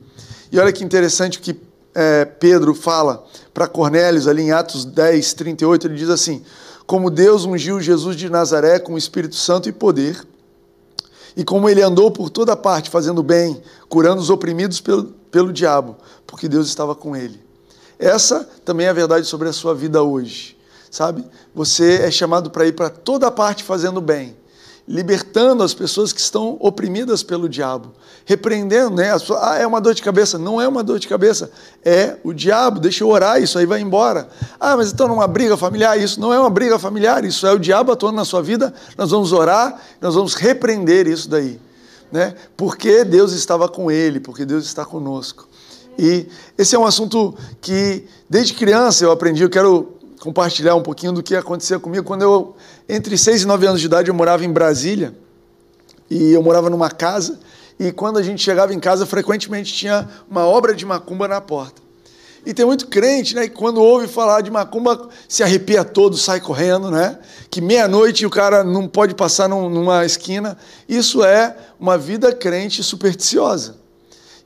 E 0.52 0.58
olha 0.60 0.72
que 0.72 0.84
interessante 0.84 1.38
o 1.38 1.40
que 1.40 1.65
é, 1.96 2.26
Pedro 2.26 2.74
fala 2.74 3.24
para 3.54 3.66
Cornélios 3.66 4.28
ali 4.28 4.42
em 4.42 4.52
Atos 4.52 4.84
10, 4.84 5.32
38, 5.32 5.86
ele 5.86 5.94
diz 5.96 6.10
assim 6.10 6.44
como 6.86 7.10
Deus 7.10 7.44
ungiu 7.44 7.80
Jesus 7.80 8.14
de 8.14 8.30
Nazaré 8.30 8.78
com 8.78 8.94
o 8.94 8.98
Espírito 8.98 9.34
Santo 9.34 9.68
e 9.68 9.72
poder, 9.72 10.24
e 11.36 11.44
como 11.44 11.68
ele 11.68 11.82
andou 11.82 12.10
por 12.10 12.30
toda 12.30 12.56
parte 12.56 12.88
fazendo 12.88 13.22
bem, 13.22 13.60
curando 13.88 14.22
os 14.22 14.30
oprimidos 14.30 14.80
pelo, 14.80 15.04
pelo 15.30 15.52
diabo, 15.52 15.96
porque 16.26 16.48
Deus 16.48 16.68
estava 16.68 16.94
com 16.94 17.16
ele. 17.16 17.44
Essa 17.98 18.48
também 18.64 18.86
é 18.86 18.90
a 18.90 18.92
verdade 18.92 19.26
sobre 19.26 19.48
a 19.48 19.52
sua 19.52 19.74
vida 19.74 20.02
hoje. 20.02 20.56
sabe? 20.90 21.24
Você 21.54 22.02
é 22.02 22.10
chamado 22.10 22.50
para 22.50 22.66
ir 22.66 22.72
para 22.72 22.88
toda 22.88 23.30
parte 23.30 23.64
fazendo 23.64 24.00
bem 24.00 24.36
libertando 24.88 25.64
as 25.64 25.74
pessoas 25.74 26.12
que 26.12 26.20
estão 26.20 26.56
oprimidas 26.60 27.22
pelo 27.22 27.48
diabo, 27.48 27.92
repreendendo, 28.24 28.94
né? 28.94 29.10
Ah, 29.40 29.58
é 29.58 29.66
uma 29.66 29.80
dor 29.80 29.94
de 29.94 30.02
cabeça. 30.02 30.38
Não 30.38 30.60
é 30.60 30.68
uma 30.68 30.82
dor 30.82 30.98
de 30.98 31.08
cabeça, 31.08 31.50
é 31.84 32.16
o 32.22 32.32
diabo. 32.32 32.78
Deixa 32.78 33.02
eu 33.02 33.08
orar, 33.08 33.42
isso 33.42 33.58
aí 33.58 33.66
vai 33.66 33.80
embora. 33.80 34.28
Ah, 34.60 34.76
mas 34.76 34.92
então 34.92 35.08
numa 35.08 35.26
briga 35.26 35.56
familiar, 35.56 35.98
isso 35.98 36.20
não 36.20 36.32
é 36.32 36.38
uma 36.38 36.50
briga 36.50 36.78
familiar, 36.78 37.24
isso 37.24 37.46
é 37.46 37.52
o 37.52 37.58
diabo 37.58 37.90
atuando 37.90 38.16
na 38.16 38.24
sua 38.24 38.42
vida. 38.42 38.72
Nós 38.96 39.10
vamos 39.10 39.32
orar, 39.32 39.80
nós 40.00 40.14
vamos 40.14 40.34
repreender 40.34 41.08
isso 41.08 41.28
daí, 41.28 41.60
né? 42.12 42.34
Porque 42.56 43.04
Deus 43.04 43.32
estava 43.32 43.68
com 43.68 43.90
ele, 43.90 44.20
porque 44.20 44.44
Deus 44.44 44.64
está 44.64 44.84
conosco. 44.84 45.48
E 45.98 46.26
esse 46.56 46.76
é 46.76 46.78
um 46.78 46.84
assunto 46.84 47.34
que 47.60 48.04
desde 48.28 48.54
criança 48.54 49.04
eu 49.04 49.10
aprendi, 49.10 49.42
eu 49.42 49.50
quero 49.50 49.95
compartilhar 50.20 50.74
um 50.74 50.82
pouquinho 50.82 51.12
do 51.12 51.22
que 51.22 51.34
acontecia 51.36 51.78
comigo 51.78 52.04
quando 52.04 52.22
eu 52.22 52.56
entre 52.88 53.16
6 53.16 53.42
e 53.42 53.46
9 53.46 53.66
anos 53.66 53.80
de 53.80 53.86
idade 53.86 54.08
eu 54.08 54.14
morava 54.14 54.44
em 54.44 54.52
Brasília 54.52 55.14
e 56.10 56.32
eu 56.32 56.42
morava 56.42 56.70
numa 56.70 56.90
casa 56.90 57.38
e 57.78 57.92
quando 57.92 58.18
a 58.18 58.22
gente 58.22 58.42
chegava 58.42 58.72
em 58.72 58.80
casa 58.80 59.04
frequentemente 59.04 59.72
tinha 59.72 60.08
uma 60.30 60.46
obra 60.46 60.74
de 60.74 60.86
macumba 60.86 61.28
na 61.28 61.40
porta. 61.40 61.86
E 62.46 62.54
tem 62.54 62.64
muito 62.64 62.86
crente, 62.86 63.34
né, 63.34 63.48
que 63.48 63.56
quando 63.56 63.82
ouve 63.82 64.06
falar 64.06 64.40
de 64.40 64.52
macumba 64.52 65.08
se 65.28 65.42
arrepia 65.42 65.84
todo, 65.84 66.16
sai 66.16 66.40
correndo, 66.40 66.92
né? 66.92 67.18
Que 67.50 67.60
meia-noite 67.60 68.24
o 68.24 68.30
cara 68.30 68.62
não 68.62 68.86
pode 68.86 69.16
passar 69.16 69.48
numa 69.48 70.06
esquina. 70.06 70.56
Isso 70.88 71.24
é 71.24 71.56
uma 71.78 71.98
vida 71.98 72.32
crente 72.32 72.84
supersticiosa. 72.84 73.74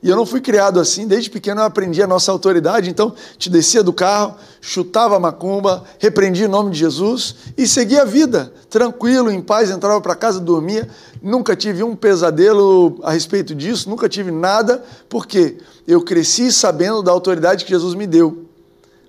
E 0.03 0.09
eu 0.09 0.15
não 0.15 0.25
fui 0.25 0.41
criado 0.41 0.79
assim, 0.79 1.05
desde 1.05 1.29
pequeno 1.29 1.61
eu 1.61 1.65
aprendi 1.65 2.01
a 2.01 2.07
nossa 2.07 2.31
autoridade, 2.31 2.89
então 2.89 3.13
te 3.37 3.51
descia 3.51 3.83
do 3.83 3.93
carro, 3.93 4.35
chutava 4.59 5.15
a 5.15 5.19
macumba, 5.19 5.83
repreendia 5.99 6.45
em 6.45 6.49
nome 6.49 6.71
de 6.71 6.79
Jesus 6.79 7.35
e 7.55 7.67
seguia 7.67 8.01
a 8.01 8.05
vida, 8.05 8.51
tranquilo, 8.67 9.29
em 9.29 9.39
paz, 9.39 9.69
entrava 9.69 10.01
para 10.01 10.15
casa, 10.15 10.39
dormia. 10.39 10.89
Nunca 11.21 11.55
tive 11.55 11.83
um 11.83 11.95
pesadelo 11.95 12.99
a 13.03 13.11
respeito 13.11 13.53
disso, 13.53 13.87
nunca 13.87 14.09
tive 14.09 14.31
nada, 14.31 14.83
porque 15.07 15.57
eu 15.87 16.01
cresci 16.01 16.51
sabendo 16.51 17.03
da 17.03 17.11
autoridade 17.11 17.63
que 17.63 17.71
Jesus 17.71 17.93
me 17.93 18.07
deu. 18.07 18.45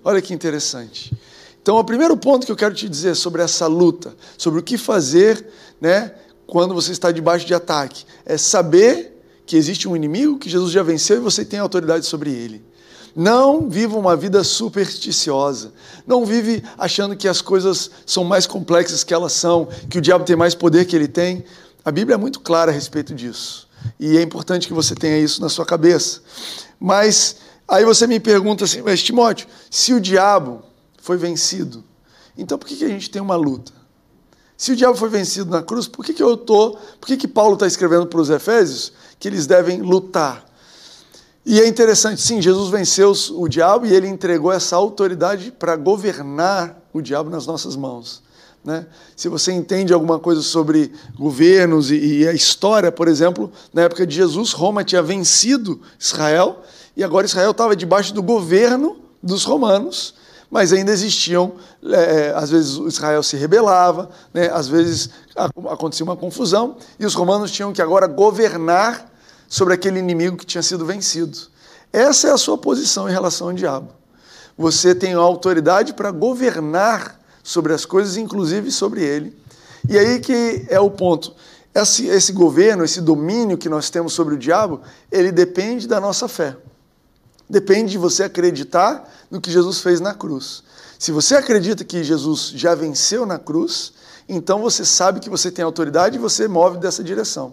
Olha 0.05 0.21
que 0.21 0.35
interessante. 0.35 1.17
Então, 1.63 1.77
o 1.77 1.85
primeiro 1.85 2.17
ponto 2.19 2.45
que 2.45 2.53
eu 2.53 2.57
quero 2.57 2.75
te 2.75 2.87
dizer 2.87 3.15
sobre 3.15 3.41
essa 3.41 3.67
luta, 3.67 4.15
sobre 4.37 4.61
o 4.61 4.63
que 4.63 4.77
fazer, 4.77 5.47
né, 5.81 6.13
quando 6.47 6.75
você 6.75 6.93
está 6.93 7.11
debaixo 7.11 7.47
de 7.47 7.55
ataque, 7.55 8.05
é 8.27 8.37
saber 8.37 9.12
que 9.47 9.57
existe 9.57 9.89
um 9.89 9.97
inimigo 9.97 10.39
que 10.39 10.49
Jesus 10.49 10.73
já 10.73 10.83
venceu 10.83 11.17
e 11.17 11.21
você 11.21 11.45
tem 11.45 11.59
autoridade 11.59 12.07
sobre 12.07 12.31
ele. 12.31 12.65
Não 13.15 13.69
viva 13.69 13.99
uma 13.99 14.17
vida 14.17 14.43
supersticiosa. 14.43 15.73
Não 16.07 16.25
vive 16.25 16.63
achando 16.79 17.17
que 17.17 17.29
as 17.29 17.43
coisas 17.43 17.91
são 18.07 18.25
mais 18.25 18.47
complexas 18.47 19.05
que 19.05 19.13
elas 19.13 19.33
são, 19.33 19.69
que 19.91 19.99
o 19.99 20.01
diabo 20.01 20.25
tem 20.25 20.37
mais 20.37 20.55
poder 20.55 20.87
que 20.87 20.97
ele 20.97 21.09
tem. 21.09 21.45
A 21.85 21.91
Bíblia 21.91 22.15
é 22.15 22.19
muito 22.19 22.41
clara 22.41 22.71
a 22.71 22.75
respeito 22.75 23.15
disso. 23.15 23.69
E 23.99 24.17
é 24.17 24.23
importante 24.23 24.67
que 24.67 24.73
você 24.73 24.95
tenha 24.95 25.19
isso 25.19 25.41
na 25.41 25.49
sua 25.49 25.67
cabeça. 25.67 26.21
Mas 26.81 27.37
aí 27.69 27.85
você 27.85 28.07
me 28.07 28.19
pergunta 28.19 28.65
assim, 28.65 28.81
mas 28.81 29.03
Timóteo, 29.03 29.47
se 29.71 29.93
o 29.93 30.01
diabo 30.01 30.63
foi 30.99 31.17
vencido, 31.17 31.85
então 32.37 32.57
por 32.57 32.67
que 32.67 32.83
a 32.85 32.89
gente 32.89 33.11
tem 33.11 33.21
uma 33.21 33.37
luta? 33.37 33.73
Se 34.57 34.73
o 34.73 34.77
diabo 34.77 34.97
foi 34.97 35.09
vencido 35.09 35.51
na 35.51 35.63
cruz, 35.63 35.89
por 35.89 36.05
que, 36.05 36.15
que 36.15 36.23
eu 36.23 36.37
tô? 36.37 36.79
Por 37.01 37.07
que, 37.09 37.17
que 37.17 37.27
Paulo 37.27 37.55
está 37.55 37.67
escrevendo 37.67 38.07
para 38.07 38.21
os 38.21 38.31
Efésios 38.31 38.93
que 39.23 39.29
eles 39.29 39.47
devem 39.47 39.81
lutar? 39.81 40.45
E 41.47 41.61
é 41.61 41.69
interessante, 41.69 42.21
sim, 42.21 42.43
Jesus 42.43 42.71
venceu 42.71 43.13
o 43.37 43.47
diabo 43.47 43.87
e 43.87 43.95
ele 43.95 44.09
entregou 44.09 44.51
essa 44.53 44.75
autoridade 44.75 45.53
para 45.53 45.77
governar 45.77 46.83
o 46.93 47.01
diabo 47.01 47.31
nas 47.31 47.47
nossas 47.47 47.77
mãos. 47.77 48.21
Né? 48.65 48.85
Se 49.15 49.29
você 49.29 49.53
entende 49.53 49.93
alguma 49.93 50.19
coisa 50.19 50.43
sobre 50.43 50.93
governos 51.17 51.93
e, 51.93 52.23
e, 52.23 52.29
a 52.29 52.33
história, 52.33 52.91
por 52.91 53.07
exemplo, 53.07 53.53
na 53.73 53.83
época 53.83 54.05
de 54.05 54.13
Jesus, 54.13 54.51
Roma 54.51 54.83
tinha 54.83 55.01
vencido 55.01 55.81
Israel 56.01 56.61
e 56.97 57.05
agora 57.05 57.25
Israel 57.25 57.53
estava 57.53 57.77
debaixo 57.77 58.13
do 58.13 58.25
governo 58.25 58.97
dos 59.23 59.45
romanos 59.45 60.17
mas 60.53 60.71
ainda 60.71 60.93
existiam, 60.93 61.55
é, 61.83 61.95
é, 61.95 62.35
às 62.35 62.51
vezes 62.51 62.77
Israel 62.77 63.23
se 63.23 63.39
rebelava, 63.39 64.11
né, 64.35 64.51
às 64.53 64.69
vezes 64.69 65.09
acontecia 65.35 66.05
uma 66.05 66.15
confusão, 66.15 66.77
e 67.01 67.07
os 67.07 67.15
romanos 67.15 67.51
tinham 67.51 67.73
que 67.73 67.81
agora 67.81 68.07
governar 68.07 69.11
sobre 69.53 69.75
aquele 69.75 69.99
inimigo 69.99 70.39
que 70.39 70.47
tinha 70.47 70.63
sido 70.63 70.87
vencido. 70.87 71.37
Essa 71.93 72.29
é 72.29 72.31
a 72.31 72.39
sua 72.39 72.57
posição 72.57 73.07
em 73.07 73.13
relação 73.13 73.49
ao 73.49 73.53
diabo. 73.53 73.93
Você 74.57 74.95
tem 74.95 75.13
autoridade 75.13 75.93
para 75.93 76.11
governar 76.11 77.21
sobre 77.43 77.75
as 77.75 77.85
coisas, 77.85 78.17
inclusive 78.17 78.73
sobre 78.73 79.05
ele. 79.05 79.37
E 79.87 79.99
aí 79.99 80.21
que 80.21 80.65
é 80.71 80.81
o 80.81 80.91
ponto. 80.91 81.35
Esse, 81.75 82.07
esse 82.07 82.33
governo, 82.33 82.83
esse 82.83 83.03
domínio 83.03 83.59
que 83.59 83.69
nós 83.69 83.91
temos 83.91 84.15
sobre 84.15 84.37
o 84.37 84.39
diabo, 84.39 84.81
ele 85.11 85.31
depende 85.31 85.87
da 85.87 86.01
nossa 86.01 86.27
fé. 86.29 86.57
Depende 87.47 87.93
de 87.93 87.99
você 87.99 88.23
acreditar 88.23 89.07
no 89.31 89.39
que 89.39 89.51
Jesus 89.51 89.81
fez 89.81 90.01
na 90.01 90.15
cruz. 90.15 90.63
Se 90.99 91.13
você 91.13 91.35
acredita 91.37 91.85
que 91.85 92.03
Jesus 92.03 92.53
já 92.55 92.75
venceu 92.75 93.27
na 93.27 93.39
cruz, 93.39 93.93
então 94.27 94.63
você 94.63 94.83
sabe 94.83 95.21
que 95.21 95.29
você 95.29 95.51
tem 95.51 95.63
autoridade 95.63 96.17
e 96.17 96.19
você 96.19 96.49
move 96.49 96.79
dessa 96.79 97.05
direção. 97.05 97.53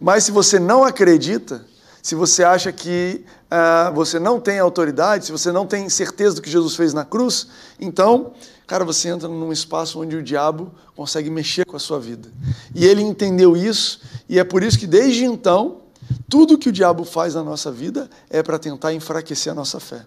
Mas 0.00 0.24
se 0.24 0.30
você 0.30 0.58
não 0.58 0.82
acredita, 0.82 1.64
se 2.02 2.14
você 2.14 2.42
acha 2.42 2.72
que 2.72 3.24
uh, 3.50 3.94
você 3.94 4.18
não 4.18 4.40
tem 4.40 4.58
autoridade, 4.58 5.26
se 5.26 5.32
você 5.32 5.52
não 5.52 5.66
tem 5.66 5.88
certeza 5.90 6.36
do 6.36 6.42
que 6.42 6.50
Jesus 6.50 6.74
fez 6.74 6.94
na 6.94 7.04
cruz, 7.04 7.48
então, 7.78 8.32
cara, 8.66 8.84
você 8.84 9.10
entra 9.10 9.28
num 9.28 9.52
espaço 9.52 10.00
onde 10.00 10.16
o 10.16 10.22
diabo 10.22 10.72
consegue 10.96 11.28
mexer 11.28 11.66
com 11.66 11.76
a 11.76 11.80
sua 11.80 12.00
vida. 12.00 12.28
E 12.74 12.86
ele 12.86 13.02
entendeu 13.02 13.56
isso, 13.56 14.00
e 14.28 14.38
é 14.38 14.44
por 14.44 14.62
isso 14.62 14.78
que 14.78 14.86
desde 14.86 15.24
então, 15.24 15.82
tudo 16.28 16.56
que 16.56 16.70
o 16.70 16.72
diabo 16.72 17.04
faz 17.04 17.34
na 17.34 17.42
nossa 17.42 17.70
vida 17.70 18.08
é 18.30 18.42
para 18.42 18.58
tentar 18.58 18.94
enfraquecer 18.94 19.52
a 19.52 19.54
nossa 19.54 19.78
fé. 19.78 20.06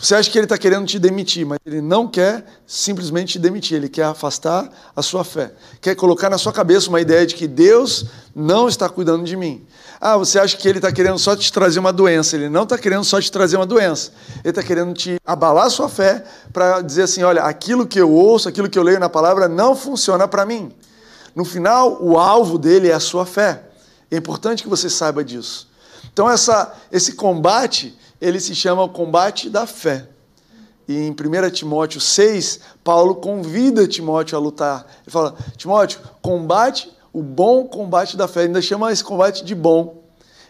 Você 0.00 0.14
acha 0.14 0.30
que 0.30 0.38
ele 0.38 0.44
está 0.44 0.56
querendo 0.56 0.86
te 0.86 0.96
demitir, 0.96 1.44
mas 1.44 1.58
ele 1.66 1.80
não 1.80 2.06
quer 2.06 2.44
simplesmente 2.64 3.32
te 3.32 3.38
demitir, 3.40 3.76
ele 3.76 3.88
quer 3.88 4.04
afastar 4.04 4.70
a 4.94 5.02
sua 5.02 5.24
fé. 5.24 5.52
Quer 5.80 5.96
colocar 5.96 6.30
na 6.30 6.38
sua 6.38 6.52
cabeça 6.52 6.88
uma 6.88 7.00
ideia 7.00 7.26
de 7.26 7.34
que 7.34 7.48
Deus 7.48 8.06
não 8.32 8.68
está 8.68 8.88
cuidando 8.88 9.24
de 9.24 9.36
mim. 9.36 9.66
Ah, 10.00 10.16
você 10.16 10.38
acha 10.38 10.56
que 10.56 10.68
ele 10.68 10.78
está 10.78 10.92
querendo 10.92 11.18
só 11.18 11.34
te 11.34 11.52
trazer 11.52 11.80
uma 11.80 11.92
doença. 11.92 12.36
Ele 12.36 12.48
não 12.48 12.62
está 12.62 12.78
querendo 12.78 13.02
só 13.02 13.20
te 13.20 13.32
trazer 13.32 13.56
uma 13.56 13.66
doença. 13.66 14.12
Ele 14.44 14.50
está 14.50 14.62
querendo 14.62 14.94
te 14.94 15.20
abalar 15.26 15.66
a 15.66 15.70
sua 15.70 15.88
fé 15.88 16.24
para 16.52 16.80
dizer 16.80 17.02
assim: 17.02 17.24
olha, 17.24 17.42
aquilo 17.42 17.84
que 17.84 18.00
eu 18.00 18.08
ouço, 18.08 18.48
aquilo 18.48 18.70
que 18.70 18.78
eu 18.78 18.84
leio 18.84 19.00
na 19.00 19.08
palavra 19.08 19.48
não 19.48 19.74
funciona 19.74 20.28
para 20.28 20.46
mim. 20.46 20.70
No 21.34 21.44
final, 21.44 21.98
o 22.00 22.16
alvo 22.16 22.56
dele 22.56 22.88
é 22.88 22.94
a 22.94 23.00
sua 23.00 23.26
fé. 23.26 23.64
É 24.12 24.16
importante 24.16 24.62
que 24.62 24.68
você 24.68 24.88
saiba 24.88 25.24
disso. 25.24 25.66
Então, 26.12 26.30
essa, 26.30 26.72
esse 26.92 27.14
combate 27.14 27.98
ele 28.20 28.40
se 28.40 28.54
chama 28.54 28.82
o 28.82 28.88
combate 28.88 29.48
da 29.48 29.66
fé. 29.66 30.08
E 30.88 30.96
em 30.96 31.10
1 31.10 31.50
Timóteo 31.50 32.00
6, 32.00 32.60
Paulo 32.82 33.16
convida 33.16 33.86
Timóteo 33.86 34.38
a 34.38 34.40
lutar. 34.40 34.86
Ele 35.02 35.10
fala: 35.10 35.36
Timóteo, 35.56 36.00
combate 36.22 36.90
o 37.12 37.22
bom 37.22 37.66
combate 37.66 38.16
da 38.16 38.26
fé. 38.26 38.40
Ele 38.40 38.48
ainda 38.48 38.62
chama 38.62 38.90
esse 38.90 39.04
combate 39.04 39.44
de 39.44 39.54
bom. 39.54 40.02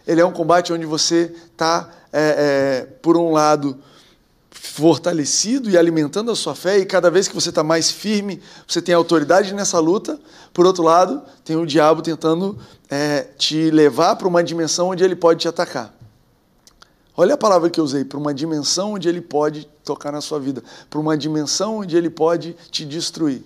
Ele 0.07 0.21
é 0.21 0.25
um 0.25 0.31
combate 0.31 0.71
onde 0.71 0.85
você 0.85 1.35
está, 1.51 1.89
é, 2.11 2.81
é, 2.81 2.85
por 3.01 3.17
um 3.17 3.31
lado, 3.31 3.77
fortalecido 4.49 5.69
e 5.69 5.77
alimentando 5.77 6.31
a 6.31 6.35
sua 6.35 6.55
fé, 6.55 6.79
e 6.79 6.85
cada 6.85 7.11
vez 7.11 7.27
que 7.27 7.35
você 7.35 7.49
está 7.49 7.63
mais 7.63 7.91
firme, 7.91 8.41
você 8.67 8.81
tem 8.81 8.95
autoridade 8.95 9.53
nessa 9.53 9.77
luta. 9.79 10.19
Por 10.53 10.65
outro 10.65 10.83
lado, 10.83 11.21
tem 11.43 11.55
o 11.55 11.65
diabo 11.65 12.01
tentando 12.01 12.57
é, 12.89 13.27
te 13.37 13.69
levar 13.69 14.15
para 14.15 14.27
uma 14.27 14.43
dimensão 14.43 14.89
onde 14.89 15.03
ele 15.03 15.15
pode 15.15 15.41
te 15.41 15.47
atacar. 15.47 15.98
Olha 17.21 17.33
a 17.33 17.37
palavra 17.37 17.69
que 17.69 17.77
eu 17.77 17.83
usei, 17.83 18.05
para 18.05 18.17
uma 18.17 18.33
dimensão 18.33 18.93
onde 18.93 19.09
ele 19.09 19.19
pode 19.19 19.67
tocar 19.83 20.09
na 20.09 20.21
sua 20.21 20.39
vida, 20.39 20.63
para 20.89 21.01
uma 21.01 21.17
dimensão 21.17 21.79
onde 21.79 21.97
ele 21.97 22.09
pode 22.09 22.55
te 22.71 22.85
destruir. 22.85 23.43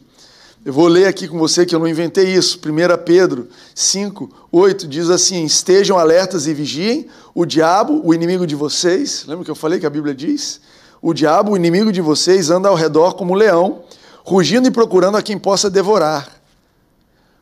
Eu 0.63 0.71
vou 0.71 0.87
ler 0.87 1.07
aqui 1.07 1.27
com 1.27 1.39
você 1.39 1.65
que 1.65 1.73
eu 1.73 1.79
não 1.79 1.87
inventei 1.87 2.35
isso. 2.35 2.59
1 2.59 3.03
Pedro 3.03 3.47
5, 3.73 4.29
8 4.51 4.87
diz 4.87 5.09
assim: 5.09 5.43
Estejam 5.43 5.97
alertas 5.97 6.45
e 6.45 6.53
vigiem, 6.53 7.07
o 7.33 7.47
diabo, 7.47 7.99
o 8.05 8.13
inimigo 8.13 8.45
de 8.45 8.53
vocês, 8.53 9.25
lembra 9.27 9.43
que 9.43 9.49
eu 9.49 9.55
falei 9.55 9.79
que 9.79 9.87
a 9.87 9.89
Bíblia 9.89 10.13
diz? 10.13 10.61
O 11.01 11.11
diabo, 11.11 11.53
o 11.53 11.57
inimigo 11.57 11.91
de 11.91 11.99
vocês, 11.99 12.51
anda 12.51 12.69
ao 12.69 12.75
redor 12.75 13.15
como 13.15 13.33
um 13.33 13.35
leão, 13.35 13.81
rugindo 14.23 14.67
e 14.67 14.71
procurando 14.71 15.17
a 15.17 15.21
quem 15.23 15.39
possa 15.39 15.67
devorar. 15.67 16.29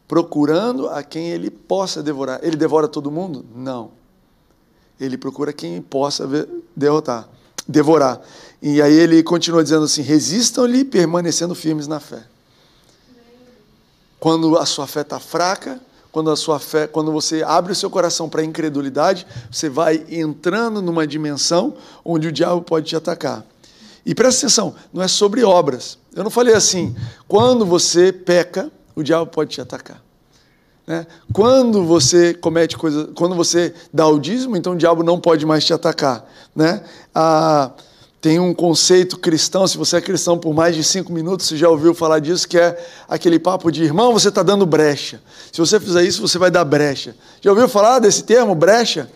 Procurando 0.07 0.87
a 0.87 1.03
quem 1.03 1.27
ele 1.31 1.49
possa 1.49 2.01
devorar. 2.01 2.39
Ele 2.41 2.55
devora 2.55 2.87
todo 2.87 3.11
mundo? 3.11 3.45
Não 3.53 3.99
ele 5.01 5.17
procura 5.17 5.51
quem 5.51 5.81
possa 5.81 6.27
derrotar, 6.75 7.27
devorar. 7.67 8.21
E 8.61 8.81
aí 8.81 8.93
ele 8.93 9.23
continua 9.23 9.63
dizendo 9.63 9.85
assim: 9.85 10.01
resistam-lhe 10.01 10.85
permanecendo 10.85 11.55
firmes 11.55 11.87
na 11.87 11.99
fé. 11.99 12.23
Quando 14.19 14.57
a 14.57 14.65
sua 14.65 14.85
fé 14.85 15.01
está 15.01 15.19
fraca, 15.19 15.81
quando 16.11 16.29
a 16.29 16.35
sua 16.35 16.59
fé, 16.59 16.85
quando 16.85 17.11
você 17.11 17.41
abre 17.41 17.71
o 17.71 17.75
seu 17.75 17.89
coração 17.89 18.29
para 18.29 18.41
a 18.41 18.45
incredulidade, 18.45 19.25
você 19.49 19.67
vai 19.67 20.05
entrando 20.09 20.81
numa 20.81 21.07
dimensão 21.07 21.75
onde 22.05 22.27
o 22.27 22.31
diabo 22.31 22.61
pode 22.61 22.87
te 22.87 22.95
atacar. 22.95 23.43
E 24.05 24.13
presta 24.13 24.45
atenção, 24.45 24.75
não 24.93 25.01
é 25.01 25.07
sobre 25.07 25.43
obras. 25.43 25.97
Eu 26.13 26.23
não 26.23 26.29
falei 26.31 26.53
assim, 26.53 26.95
quando 27.27 27.65
você 27.65 28.11
peca, 28.11 28.71
o 28.95 29.01
diabo 29.01 29.27
pode 29.31 29.51
te 29.51 29.61
atacar. 29.61 30.01
Né? 30.91 31.07
Quando 31.31 31.85
você 31.85 32.33
comete 32.33 32.77
coisa, 32.77 33.07
quando 33.15 33.33
você 33.33 33.73
dá 33.93 34.05
o 34.05 34.19
dízimo, 34.19 34.57
então 34.57 34.73
o 34.73 34.75
diabo 34.75 35.03
não 35.03 35.17
pode 35.17 35.45
mais 35.45 35.63
te 35.63 35.73
atacar. 35.73 36.29
Né? 36.53 36.81
Ah, 37.15 37.71
tem 38.19 38.41
um 38.41 38.53
conceito 38.53 39.17
cristão, 39.17 39.65
se 39.65 39.77
você 39.77 39.95
é 39.95 40.01
cristão 40.01 40.37
por 40.37 40.53
mais 40.53 40.75
de 40.75 40.83
cinco 40.83 41.13
minutos, 41.13 41.47
você 41.47 41.55
já 41.55 41.69
ouviu 41.69 41.93
falar 41.93 42.19
disso, 42.19 42.45
que 42.45 42.57
é 42.57 42.77
aquele 43.07 43.39
papo 43.39 43.71
de 43.71 43.85
irmão, 43.85 44.11
você 44.11 44.27
está 44.27 44.43
dando 44.43 44.65
brecha. 44.65 45.21
Se 45.49 45.59
você 45.59 45.79
fizer 45.79 46.03
isso, 46.03 46.21
você 46.27 46.37
vai 46.37 46.51
dar 46.51 46.65
brecha. 46.65 47.15
Já 47.39 47.51
ouviu 47.51 47.69
falar 47.69 47.99
desse 47.99 48.23
termo, 48.23 48.53
brecha? 48.53 49.09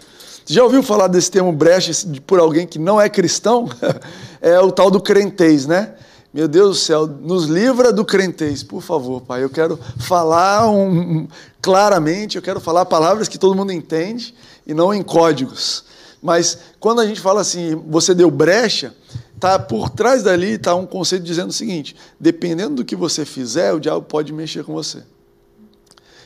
Já 0.46 0.64
ouviu 0.64 0.82
falar 0.82 1.08
desse 1.08 1.30
termo 1.30 1.52
brecha 1.52 1.92
por 2.26 2.40
alguém 2.40 2.66
que 2.66 2.80
não 2.80 3.02
é 3.02 3.10
cristão? 3.10 3.68
é 4.40 4.58
o 4.62 4.72
tal 4.72 4.90
do 4.90 5.02
crentez, 5.02 5.66
né? 5.66 5.94
Meu 6.36 6.50
Deus 6.50 6.70
do 6.80 6.84
céu, 6.84 7.08
nos 7.08 7.46
livra 7.46 7.94
do 7.94 8.04
crentez, 8.04 8.62
por 8.62 8.82
favor, 8.82 9.22
Pai. 9.22 9.42
Eu 9.42 9.50
quero 9.50 9.80
falar 9.98 10.70
um, 10.70 11.30
claramente, 11.62 12.36
eu 12.36 12.42
quero 12.42 12.60
falar 12.60 12.84
palavras 12.84 13.30
que 13.30 13.38
todo 13.38 13.56
mundo 13.56 13.72
entende 13.72 14.36
e 14.68 14.74
não 14.74 14.94
em 14.94 15.02
códigos. 15.02 15.86
Mas 16.22 16.58
quando 16.78 17.00
a 17.00 17.08
gente 17.08 17.22
fala 17.22 17.40
assim, 17.40 17.82
você 17.88 18.14
deu 18.14 18.30
brecha, 18.30 18.94
tá 19.40 19.58
por 19.58 19.90
trás 19.90 20.24
dali 20.24 20.56
está 20.56 20.76
um 20.76 20.86
conceito 20.86 21.24
dizendo 21.24 21.52
o 21.52 21.54
seguinte: 21.54 21.96
dependendo 22.20 22.76
do 22.76 22.84
que 22.84 22.98
você 22.98 23.24
fizer, 23.24 23.72
o 23.72 23.80
diabo 23.80 24.02
pode 24.02 24.34
mexer 24.34 24.66
com 24.66 24.74
você. 24.74 25.04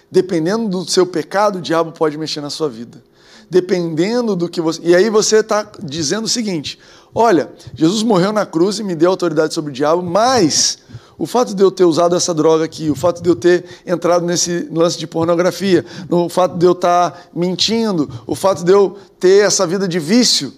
Dependendo 0.09 0.67
do 0.67 0.89
seu 0.89 1.05
pecado, 1.05 1.59
o 1.59 1.61
diabo 1.61 1.91
pode 1.91 2.17
mexer 2.17 2.41
na 2.41 2.49
sua 2.49 2.67
vida. 2.67 2.99
Dependendo 3.47 4.35
do 4.35 4.49
que 4.49 4.59
você. 4.59 4.81
E 4.83 4.95
aí 4.95 5.07
você 5.07 5.41
está 5.41 5.71
dizendo 5.83 6.25
o 6.25 6.29
seguinte: 6.29 6.79
Olha, 7.13 7.51
Jesus 7.73 8.03
morreu 8.03 8.31
na 8.31 8.45
cruz 8.45 8.79
e 8.79 8.83
me 8.83 8.95
deu 8.95 9.09
autoridade 9.09 9.53
sobre 9.53 9.71
o 9.71 9.73
diabo, 9.73 10.01
mas 10.03 10.79
o 11.17 11.25
fato 11.25 11.53
de 11.53 11.61
eu 11.61 11.69
ter 11.69 11.83
usado 11.83 12.15
essa 12.15 12.33
droga 12.33 12.63
aqui, 12.63 12.89
o 12.89 12.95
fato 12.95 13.21
de 13.21 13.29
eu 13.29 13.35
ter 13.35 13.65
entrado 13.85 14.25
nesse 14.25 14.69
lance 14.71 14.97
de 14.97 15.05
pornografia, 15.05 15.85
o 16.09 16.29
fato 16.29 16.57
de 16.57 16.65
eu 16.65 16.71
estar 16.71 17.29
mentindo, 17.35 18.09
o 18.25 18.35
fato 18.35 18.63
de 18.63 18.71
eu 18.71 18.97
ter 19.19 19.45
essa 19.45 19.67
vida 19.67 19.87
de 19.87 19.99
vício, 19.99 20.53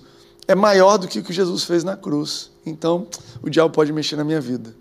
é 0.47 0.53
maior 0.53 0.97
do 0.97 1.07
que 1.07 1.19
o 1.19 1.23
que 1.23 1.33
Jesus 1.33 1.63
fez 1.63 1.83
na 1.83 1.95
cruz. 1.95 2.51
Então, 2.65 3.07
o 3.41 3.49
diabo 3.49 3.73
pode 3.73 3.91
mexer 3.91 4.15
na 4.15 4.23
minha 4.23 4.39
vida. 4.39 4.75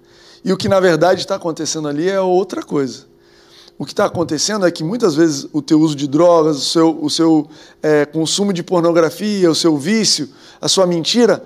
E 0.45 0.53
o 0.53 0.57
que 0.57 0.69
na 0.69 0.81
verdade 0.81 1.21
está 1.21 1.37
acontecendo 1.37 1.89
ali 1.89 2.09
é 2.09 2.21
outra 2.21 2.63
coisa. 2.63 3.10
O 3.81 3.87
que 3.87 3.95
está 3.95 4.05
acontecendo 4.05 4.67
é 4.67 4.71
que 4.71 4.85
muitas 4.85 5.15
vezes 5.15 5.49
o 5.55 5.63
teu 5.63 5.81
uso 5.81 5.97
de 5.97 6.07
drogas, 6.07 6.59
o 6.59 6.61
seu, 6.61 6.99
o 7.03 7.09
seu 7.09 7.49
é, 7.83 8.05
consumo 8.05 8.53
de 8.53 8.63
pornografia, 8.63 9.51
o 9.51 9.55
seu 9.55 9.75
vício, 9.79 10.29
a 10.61 10.69
sua 10.69 10.87
mentira, 10.87 11.43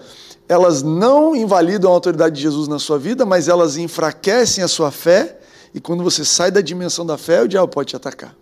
elas 0.49 0.83
não 0.83 1.37
invalidam 1.37 1.89
a 1.93 1.95
autoridade 1.95 2.35
de 2.35 2.43
Jesus 2.43 2.67
na 2.67 2.81
sua 2.81 2.99
vida, 2.99 3.25
mas 3.25 3.47
elas 3.47 3.77
enfraquecem 3.77 4.65
a 4.65 4.67
sua 4.67 4.91
fé, 4.91 5.39
e 5.73 5.79
quando 5.79 6.03
você 6.03 6.25
sai 6.25 6.51
da 6.51 6.61
dimensão 6.61 7.07
da 7.07 7.17
fé, 7.17 7.41
o 7.41 7.47
diabo 7.47 7.69
pode 7.69 7.91
te 7.91 7.97
atacar. 7.97 8.35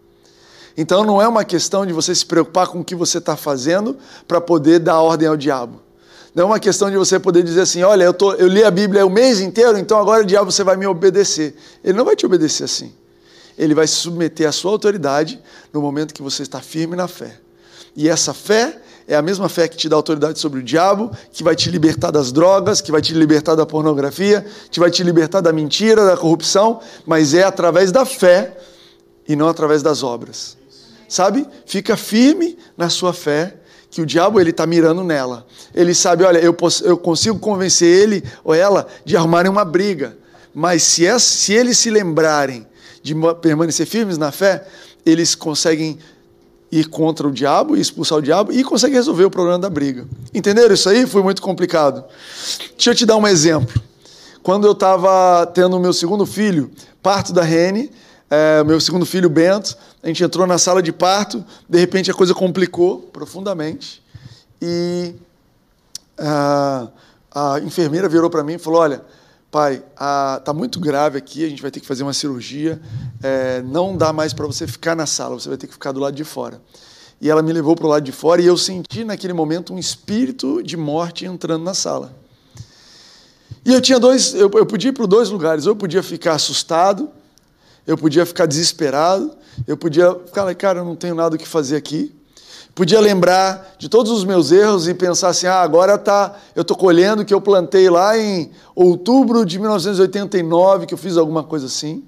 Então 0.74 1.04
não 1.04 1.20
é 1.20 1.28
uma 1.28 1.44
questão 1.44 1.84
de 1.84 1.92
você 1.92 2.14
se 2.14 2.24
preocupar 2.24 2.68
com 2.68 2.80
o 2.80 2.84
que 2.84 2.94
você 2.94 3.18
está 3.18 3.36
fazendo 3.36 3.98
para 4.26 4.40
poder 4.40 4.78
dar 4.78 5.02
ordem 5.02 5.28
ao 5.28 5.36
diabo. 5.36 5.82
Não 6.34 6.44
é 6.44 6.46
uma 6.46 6.58
questão 6.58 6.90
de 6.90 6.96
você 6.96 7.20
poder 7.20 7.42
dizer 7.42 7.60
assim: 7.60 7.82
olha, 7.82 8.04
eu, 8.04 8.14
tô, 8.14 8.32
eu 8.32 8.48
li 8.48 8.64
a 8.64 8.70
Bíblia 8.70 9.04
o 9.04 9.10
mês 9.10 9.38
inteiro, 9.38 9.76
então 9.76 9.98
agora 9.98 10.22
o 10.22 10.26
diabo 10.26 10.50
você 10.50 10.64
vai 10.64 10.78
me 10.78 10.86
obedecer. 10.86 11.54
Ele 11.84 11.98
não 11.98 12.06
vai 12.06 12.16
te 12.16 12.24
obedecer 12.24 12.64
assim 12.64 13.01
ele 13.58 13.74
vai 13.74 13.86
se 13.86 13.94
submeter 13.94 14.48
à 14.48 14.52
sua 14.52 14.70
autoridade 14.70 15.40
no 15.72 15.80
momento 15.80 16.14
que 16.14 16.22
você 16.22 16.42
está 16.42 16.60
firme 16.60 16.96
na 16.96 17.08
fé. 17.08 17.38
E 17.94 18.08
essa 18.08 18.32
fé 18.32 18.80
é 19.06 19.14
a 19.14 19.22
mesma 19.22 19.48
fé 19.48 19.68
que 19.68 19.76
te 19.76 19.88
dá 19.88 19.96
autoridade 19.96 20.38
sobre 20.38 20.60
o 20.60 20.62
diabo, 20.62 21.10
que 21.32 21.42
vai 21.42 21.54
te 21.54 21.70
libertar 21.70 22.10
das 22.10 22.32
drogas, 22.32 22.80
que 22.80 22.92
vai 22.92 23.02
te 23.02 23.12
libertar 23.12 23.54
da 23.54 23.66
pornografia, 23.66 24.44
que 24.70 24.80
vai 24.80 24.90
te 24.90 25.02
libertar 25.02 25.40
da 25.40 25.52
mentira, 25.52 26.04
da 26.04 26.16
corrupção, 26.16 26.80
mas 27.06 27.34
é 27.34 27.42
através 27.42 27.92
da 27.92 28.06
fé 28.06 28.56
e 29.28 29.36
não 29.36 29.48
através 29.48 29.82
das 29.82 30.02
obras. 30.02 30.56
Sabe? 31.08 31.46
Fica 31.66 31.96
firme 31.96 32.58
na 32.76 32.88
sua 32.88 33.12
fé, 33.12 33.56
que 33.90 34.00
o 34.00 34.06
diabo 34.06 34.40
ele 34.40 34.50
está 34.50 34.66
mirando 34.66 35.04
nela. 35.04 35.46
Ele 35.74 35.94
sabe, 35.94 36.24
olha, 36.24 36.38
eu, 36.38 36.54
posso, 36.54 36.82
eu 36.84 36.96
consigo 36.96 37.38
convencer 37.38 37.88
ele 37.88 38.24
ou 38.42 38.54
ela 38.54 38.86
de 39.04 39.14
arrumarem 39.16 39.50
uma 39.50 39.64
briga, 39.64 40.16
mas 40.54 40.82
se, 40.82 41.06
é, 41.06 41.18
se 41.18 41.52
eles 41.52 41.76
se 41.76 41.90
lembrarem 41.90 42.66
de 43.02 43.14
permanecer 43.40 43.86
firmes 43.86 44.16
na 44.16 44.30
fé, 44.30 44.66
eles 45.04 45.34
conseguem 45.34 45.98
ir 46.70 46.88
contra 46.88 47.28
o 47.28 47.30
diabo 47.30 47.76
e 47.76 47.80
expulsar 47.80 48.18
o 48.18 48.22
diabo 48.22 48.52
e 48.52 48.64
conseguem 48.64 48.96
resolver 48.96 49.24
o 49.24 49.30
problema 49.30 49.58
da 49.58 49.68
briga. 49.68 50.06
Entenderam 50.32 50.72
isso 50.72 50.88
aí? 50.88 51.06
Foi 51.06 51.22
muito 51.22 51.42
complicado. 51.42 52.04
Deixa 52.76 52.90
eu 52.90 52.94
te 52.94 53.04
dar 53.04 53.16
um 53.16 53.26
exemplo. 53.26 53.80
Quando 54.42 54.66
eu 54.66 54.72
estava 54.72 55.46
tendo 55.46 55.76
o 55.76 55.80
meu 55.80 55.92
segundo 55.92 56.24
filho, 56.24 56.70
parto 57.02 57.32
da 57.32 57.42
Rene, 57.42 57.90
é, 58.30 58.64
meu 58.64 58.80
segundo 58.80 59.04
filho 59.04 59.28
Bento, 59.28 59.76
a 60.02 60.06
gente 60.06 60.24
entrou 60.24 60.46
na 60.46 60.56
sala 60.56 60.82
de 60.82 60.90
parto, 60.90 61.44
de 61.68 61.78
repente 61.78 62.10
a 62.10 62.14
coisa 62.14 62.34
complicou 62.34 63.00
profundamente 63.12 64.02
e 64.60 65.14
a, 66.18 66.88
a 67.34 67.60
enfermeira 67.60 68.08
virou 68.08 68.30
para 68.30 68.42
mim 68.42 68.54
e 68.54 68.58
falou: 68.58 68.80
Olha, 68.80 69.02
pai, 69.52 69.84
está 69.92 70.54
muito 70.54 70.80
grave 70.80 71.18
aqui, 71.18 71.44
a 71.44 71.48
gente 71.48 71.60
vai 71.60 71.70
ter 71.70 71.78
que 71.78 71.86
fazer 71.86 72.02
uma 72.02 72.14
cirurgia, 72.14 72.80
é, 73.22 73.60
não 73.60 73.94
dá 73.94 74.10
mais 74.10 74.32
para 74.32 74.46
você 74.46 74.66
ficar 74.66 74.96
na 74.96 75.04
sala, 75.04 75.38
você 75.38 75.46
vai 75.46 75.58
ter 75.58 75.66
que 75.66 75.74
ficar 75.74 75.92
do 75.92 76.00
lado 76.00 76.16
de 76.16 76.24
fora. 76.24 76.58
E 77.20 77.28
ela 77.28 77.42
me 77.42 77.52
levou 77.52 77.76
para 77.76 77.86
o 77.86 77.88
lado 77.90 78.02
de 78.02 78.12
fora 78.12 78.40
e 78.40 78.46
eu 78.46 78.56
senti 78.56 79.04
naquele 79.04 79.34
momento 79.34 79.74
um 79.74 79.78
espírito 79.78 80.62
de 80.62 80.74
morte 80.74 81.26
entrando 81.26 81.62
na 81.62 81.74
sala. 81.74 82.16
E 83.62 83.74
eu 83.74 83.80
tinha 83.82 84.00
dois, 84.00 84.32
eu, 84.32 84.50
eu 84.54 84.64
podia 84.64 84.88
ir 84.88 84.94
para 84.94 85.04
dois 85.04 85.28
lugares, 85.28 85.66
eu 85.66 85.76
podia 85.76 86.02
ficar 86.02 86.32
assustado, 86.32 87.10
eu 87.86 87.98
podia 87.98 88.24
ficar 88.24 88.46
desesperado, 88.46 89.36
eu 89.66 89.76
podia 89.76 90.14
ficar, 90.14 90.52
cara, 90.54 90.78
eu 90.80 90.84
não 90.86 90.96
tenho 90.96 91.14
nada 91.14 91.36
o 91.36 91.38
que 91.38 91.46
fazer 91.46 91.76
aqui. 91.76 92.10
Podia 92.74 93.00
lembrar 93.00 93.74
de 93.78 93.86
todos 93.86 94.10
os 94.10 94.24
meus 94.24 94.50
erros 94.50 94.88
e 94.88 94.94
pensar 94.94 95.28
assim: 95.28 95.46
ah, 95.46 95.60
agora 95.60 95.98
tá, 95.98 96.34
eu 96.56 96.62
estou 96.62 96.76
colhendo 96.76 97.22
o 97.22 97.24
que 97.24 97.34
eu 97.34 97.40
plantei 97.40 97.90
lá 97.90 98.16
em 98.16 98.50
outubro 98.74 99.44
de 99.44 99.58
1989, 99.58 100.86
que 100.86 100.94
eu 100.94 100.98
fiz 100.98 101.18
alguma 101.18 101.44
coisa 101.44 101.66
assim. 101.66 102.02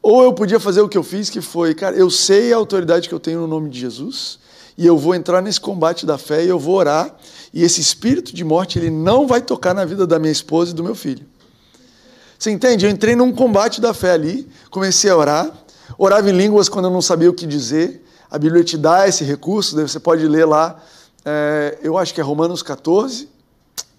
Ou 0.00 0.22
eu 0.22 0.32
podia 0.32 0.60
fazer 0.60 0.80
o 0.80 0.88
que 0.88 0.98
eu 0.98 1.02
fiz, 1.02 1.30
que 1.30 1.40
foi, 1.40 1.74
cara, 1.74 1.96
eu 1.96 2.10
sei 2.10 2.52
a 2.52 2.56
autoridade 2.56 3.08
que 3.08 3.14
eu 3.14 3.20
tenho 3.20 3.40
no 3.40 3.46
nome 3.46 3.70
de 3.70 3.78
Jesus, 3.80 4.38
e 4.76 4.86
eu 4.86 4.96
vou 4.96 5.14
entrar 5.14 5.40
nesse 5.40 5.60
combate 5.60 6.06
da 6.06 6.18
fé 6.18 6.44
e 6.44 6.48
eu 6.48 6.58
vou 6.58 6.76
orar, 6.76 7.14
e 7.52 7.62
esse 7.62 7.80
espírito 7.80 8.34
de 8.34 8.44
morte 8.44 8.78
ele 8.78 8.90
não 8.90 9.26
vai 9.26 9.40
tocar 9.40 9.74
na 9.74 9.84
vida 9.84 10.06
da 10.06 10.18
minha 10.18 10.32
esposa 10.32 10.72
e 10.72 10.74
do 10.74 10.82
meu 10.82 10.94
filho. 10.94 11.24
Você 12.38 12.50
entende? 12.50 12.84
Eu 12.84 12.90
entrei 12.90 13.14
num 13.14 13.32
combate 13.32 13.80
da 13.80 13.94
fé 13.94 14.12
ali, 14.12 14.48
comecei 14.70 15.10
a 15.10 15.16
orar, 15.16 15.52
orava 15.96 16.28
em 16.28 16.32
línguas 16.32 16.68
quando 16.68 16.86
eu 16.86 16.90
não 16.90 17.02
sabia 17.02 17.30
o 17.30 17.34
que 17.34 17.46
dizer, 17.46 18.02
a 18.32 18.38
Bíblia 18.38 18.64
te 18.64 18.78
dá 18.78 19.06
esse 19.06 19.24
recurso, 19.24 19.76
você 19.76 20.00
pode 20.00 20.26
ler 20.26 20.46
lá, 20.46 20.82
é, 21.22 21.76
eu 21.82 21.98
acho 21.98 22.14
que 22.14 22.20
é 22.20 22.24
Romanos 22.24 22.62
14, 22.62 23.28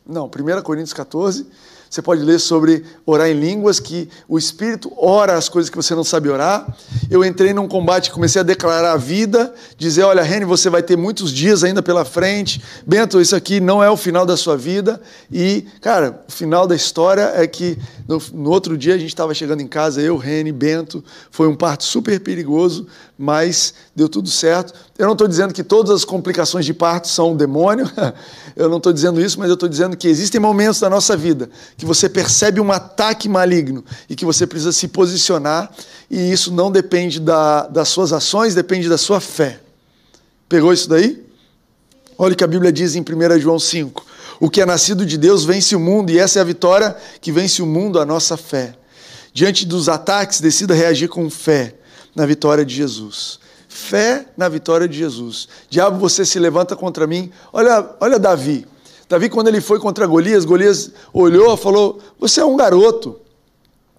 não, 0.07 0.25
1 0.25 0.61
Coríntios 0.63 0.91
14, 0.91 1.45
você 1.93 2.01
pode 2.01 2.23
ler 2.23 2.39
sobre 2.39 2.83
orar 3.05 3.29
em 3.29 3.39
línguas, 3.39 3.79
que 3.79 4.09
o 4.27 4.35
Espírito 4.35 4.91
ora 4.97 5.35
as 5.35 5.47
coisas 5.47 5.69
que 5.69 5.77
você 5.77 5.93
não 5.93 6.03
sabe 6.03 6.27
orar. 6.27 6.75
Eu 7.07 7.23
entrei 7.23 7.53
num 7.53 7.67
combate, 7.67 8.09
comecei 8.09 8.39
a 8.41 8.43
declarar 8.43 8.93
a 8.93 8.97
vida, 8.97 9.53
dizer: 9.77 10.01
olha, 10.01 10.23
Reni, 10.23 10.43
você 10.43 10.71
vai 10.71 10.81
ter 10.81 10.97
muitos 10.97 11.31
dias 11.31 11.63
ainda 11.63 11.83
pela 11.83 12.03
frente. 12.03 12.59
Bento, 12.83 13.21
isso 13.21 13.35
aqui 13.35 13.59
não 13.59 13.83
é 13.83 13.91
o 13.91 13.95
final 13.95 14.25
da 14.25 14.35
sua 14.35 14.57
vida. 14.57 14.99
E, 15.31 15.67
cara, 15.81 16.23
o 16.27 16.31
final 16.31 16.65
da 16.65 16.75
história 16.75 17.31
é 17.35 17.45
que 17.45 17.77
no, 18.07 18.19
no 18.33 18.49
outro 18.49 18.75
dia 18.75 18.95
a 18.95 18.97
gente 18.97 19.09
estava 19.09 19.31
chegando 19.35 19.61
em 19.61 19.67
casa, 19.67 20.01
eu, 20.01 20.17
Reni, 20.17 20.51
Bento. 20.51 21.03
Foi 21.29 21.47
um 21.47 21.55
parto 21.55 21.83
super 21.83 22.19
perigoso, 22.19 22.87
mas 23.15 23.71
deu 23.95 24.09
tudo 24.09 24.29
certo. 24.29 24.73
Eu 24.97 25.05
não 25.05 25.13
estou 25.13 25.27
dizendo 25.27 25.53
que 25.53 25.63
todas 25.63 25.91
as 25.91 26.05
complicações 26.05 26.65
de 26.65 26.73
parto 26.73 27.07
são 27.07 27.31
um 27.31 27.35
demônio, 27.35 27.89
eu 28.55 28.69
não 28.69 28.77
estou 28.77 28.91
dizendo 28.91 29.21
isso, 29.21 29.39
mas 29.39 29.49
eu 29.49 29.53
estou 29.53 29.69
dizendo 29.69 29.95
que 29.95 30.07
existem 30.07 30.39
momentos 30.39 30.79
da 30.79 30.89
nossa 30.89 31.15
vida 31.15 31.49
que 31.77 31.85
você 31.85 32.09
percebe 32.09 32.59
um 32.59 32.71
ataque 32.71 33.29
maligno 33.29 33.83
e 34.09 34.15
que 34.15 34.25
você 34.25 34.47
precisa 34.47 34.71
se 34.71 34.87
posicionar, 34.87 35.71
e 36.09 36.31
isso 36.31 36.51
não 36.51 36.71
depende 36.71 37.19
da, 37.19 37.67
das 37.67 37.89
suas 37.89 38.11
ações, 38.11 38.55
depende 38.55 38.89
da 38.89 38.97
sua 38.97 39.19
fé. 39.19 39.59
Pegou 40.49 40.73
isso 40.73 40.89
daí? 40.89 41.23
Olha 42.17 42.33
o 42.33 42.35
que 42.35 42.43
a 42.43 42.47
Bíblia 42.47 42.71
diz 42.71 42.95
em 42.95 43.01
1 43.01 43.39
João 43.39 43.59
5. 43.59 44.05
O 44.39 44.49
que 44.49 44.61
é 44.61 44.65
nascido 44.65 45.05
de 45.05 45.17
Deus 45.17 45.45
vence 45.45 45.75
o 45.75 45.79
mundo, 45.79 46.11
e 46.11 46.19
essa 46.19 46.39
é 46.39 46.41
a 46.41 46.45
vitória 46.45 46.95
que 47.21 47.31
vence 47.31 47.61
o 47.61 47.65
mundo, 47.65 47.99
a 47.99 48.05
nossa 48.05 48.37
fé. 48.37 48.75
Diante 49.33 49.65
dos 49.65 49.89
ataques, 49.89 50.39
decida 50.39 50.73
reagir 50.73 51.07
com 51.07 51.29
fé 51.29 51.75
na 52.15 52.25
vitória 52.25 52.63
de 52.63 52.75
Jesus. 52.75 53.39
Fé 53.73 54.27
na 54.37 54.47
vitória 54.47 54.87
de 54.87 54.95
Jesus. 54.95 55.47
Diabo, 55.67 55.97
você 55.97 56.23
se 56.23 56.37
levanta 56.37 56.75
contra 56.75 57.07
mim. 57.07 57.31
Olha, 57.51 57.89
olha 57.99 58.19
Davi. 58.19 58.67
Davi, 59.09 59.29
quando 59.29 59.47
ele 59.47 59.59
foi 59.59 59.79
contra 59.79 60.05
Golias, 60.05 60.45
Golias 60.45 60.91
olhou 61.11 61.55
e 61.55 61.57
falou: 61.57 61.97
Você 62.19 62.39
é 62.39 62.45
um 62.45 62.55
garoto. 62.55 63.19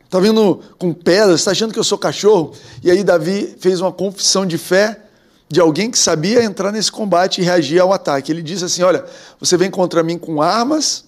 Está 0.04 0.20
vindo 0.20 0.60
com 0.78 0.94
pedras, 0.94 1.40
está 1.40 1.50
achando 1.50 1.72
que 1.72 1.78
eu 1.78 1.82
sou 1.82 1.98
cachorro? 1.98 2.52
E 2.84 2.90
aí 2.90 3.02
Davi 3.02 3.56
fez 3.58 3.80
uma 3.80 3.90
confissão 3.90 4.46
de 4.46 4.56
fé 4.56 5.00
de 5.48 5.58
alguém 5.58 5.90
que 5.90 5.98
sabia 5.98 6.44
entrar 6.44 6.70
nesse 6.70 6.92
combate 6.92 7.40
e 7.40 7.44
reagir 7.44 7.80
ao 7.80 7.92
ataque. 7.92 8.30
Ele 8.30 8.42
disse 8.42 8.64
assim: 8.64 8.84
Olha, 8.84 9.04
você 9.40 9.56
vem 9.56 9.72
contra 9.72 10.04
mim 10.04 10.16
com 10.16 10.40
armas, 10.40 11.04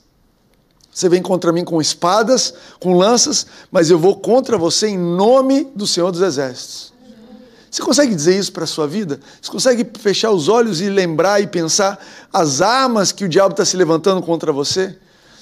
Você 0.92 1.08
vem 1.08 1.22
contra 1.22 1.52
mim 1.52 1.64
com 1.64 1.80
espadas, 1.80 2.52
com 2.80 2.94
lanças, 2.94 3.46
mas 3.70 3.90
eu 3.90 3.98
vou 3.98 4.16
contra 4.16 4.58
você 4.58 4.88
em 4.88 4.98
nome 4.98 5.70
do 5.72 5.86
Senhor 5.86 6.10
dos 6.10 6.20
Exércitos. 6.20 6.95
Você 7.70 7.82
consegue 7.82 8.14
dizer 8.14 8.38
isso 8.38 8.52
para 8.52 8.64
a 8.64 8.66
sua 8.66 8.86
vida? 8.86 9.20
Você 9.40 9.50
consegue 9.50 9.86
fechar 9.98 10.30
os 10.30 10.48
olhos 10.48 10.80
e 10.80 10.88
lembrar 10.88 11.40
e 11.40 11.46
pensar 11.46 11.98
as 12.32 12.60
armas 12.60 13.12
que 13.12 13.24
o 13.24 13.28
diabo 13.28 13.52
está 13.52 13.64
se 13.64 13.76
levantando 13.76 14.22
contra 14.22 14.52
você? 14.52 14.96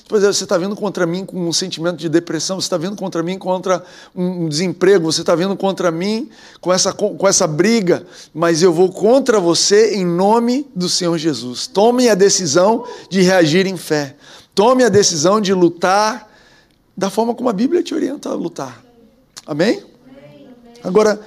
Pois 0.07 0.23
é, 0.23 0.27
você 0.27 0.45
está 0.45 0.59
vindo 0.59 0.77
contra 0.77 1.07
mim 1.07 1.25
com 1.25 1.49
um 1.49 1.53
sentimento 1.53 1.97
de 1.97 2.11
depressão, 2.11 2.61
você 2.61 2.67
está 2.67 2.77
vindo 2.77 2.95
contra 2.95 3.23
mim 3.23 3.39
contra 3.39 3.83
um 4.15 4.49
desemprego, 4.49 5.11
você 5.11 5.23
está 5.23 5.35
vindo 5.35 5.57
contra 5.57 5.91
mim 5.91 6.29
com 6.61 6.71
essa, 6.71 6.93
com 6.93 7.27
essa 7.27 7.47
briga, 7.47 8.07
mas 8.35 8.63
eu 8.63 8.71
vou 8.71 8.93
contra 8.93 9.41
você 9.41 9.95
em 9.95 10.05
nome 10.05 10.67
do 10.77 10.91
Senhor 10.91 11.17
Jesus. 11.17 11.67
Tome 11.67 12.11
a 12.11 12.15
decisão 12.15 12.85
de 13.09 13.23
reagir 13.23 13.67
em 13.67 13.79
fé. 13.79 14.15
Tome 14.55 14.85
a 14.85 14.91
decisão 14.91 15.41
de 15.41 15.55
lutar 15.55 16.31
da 16.95 17.09
forma 17.09 17.35
como 17.35 17.49
a 17.49 17.53
Bíblia 17.53 17.83
te 17.83 17.95
orienta 17.95 18.29
a 18.29 18.35
lutar. 18.35 18.85
Amém? 19.47 19.83
Agora, 20.83 21.19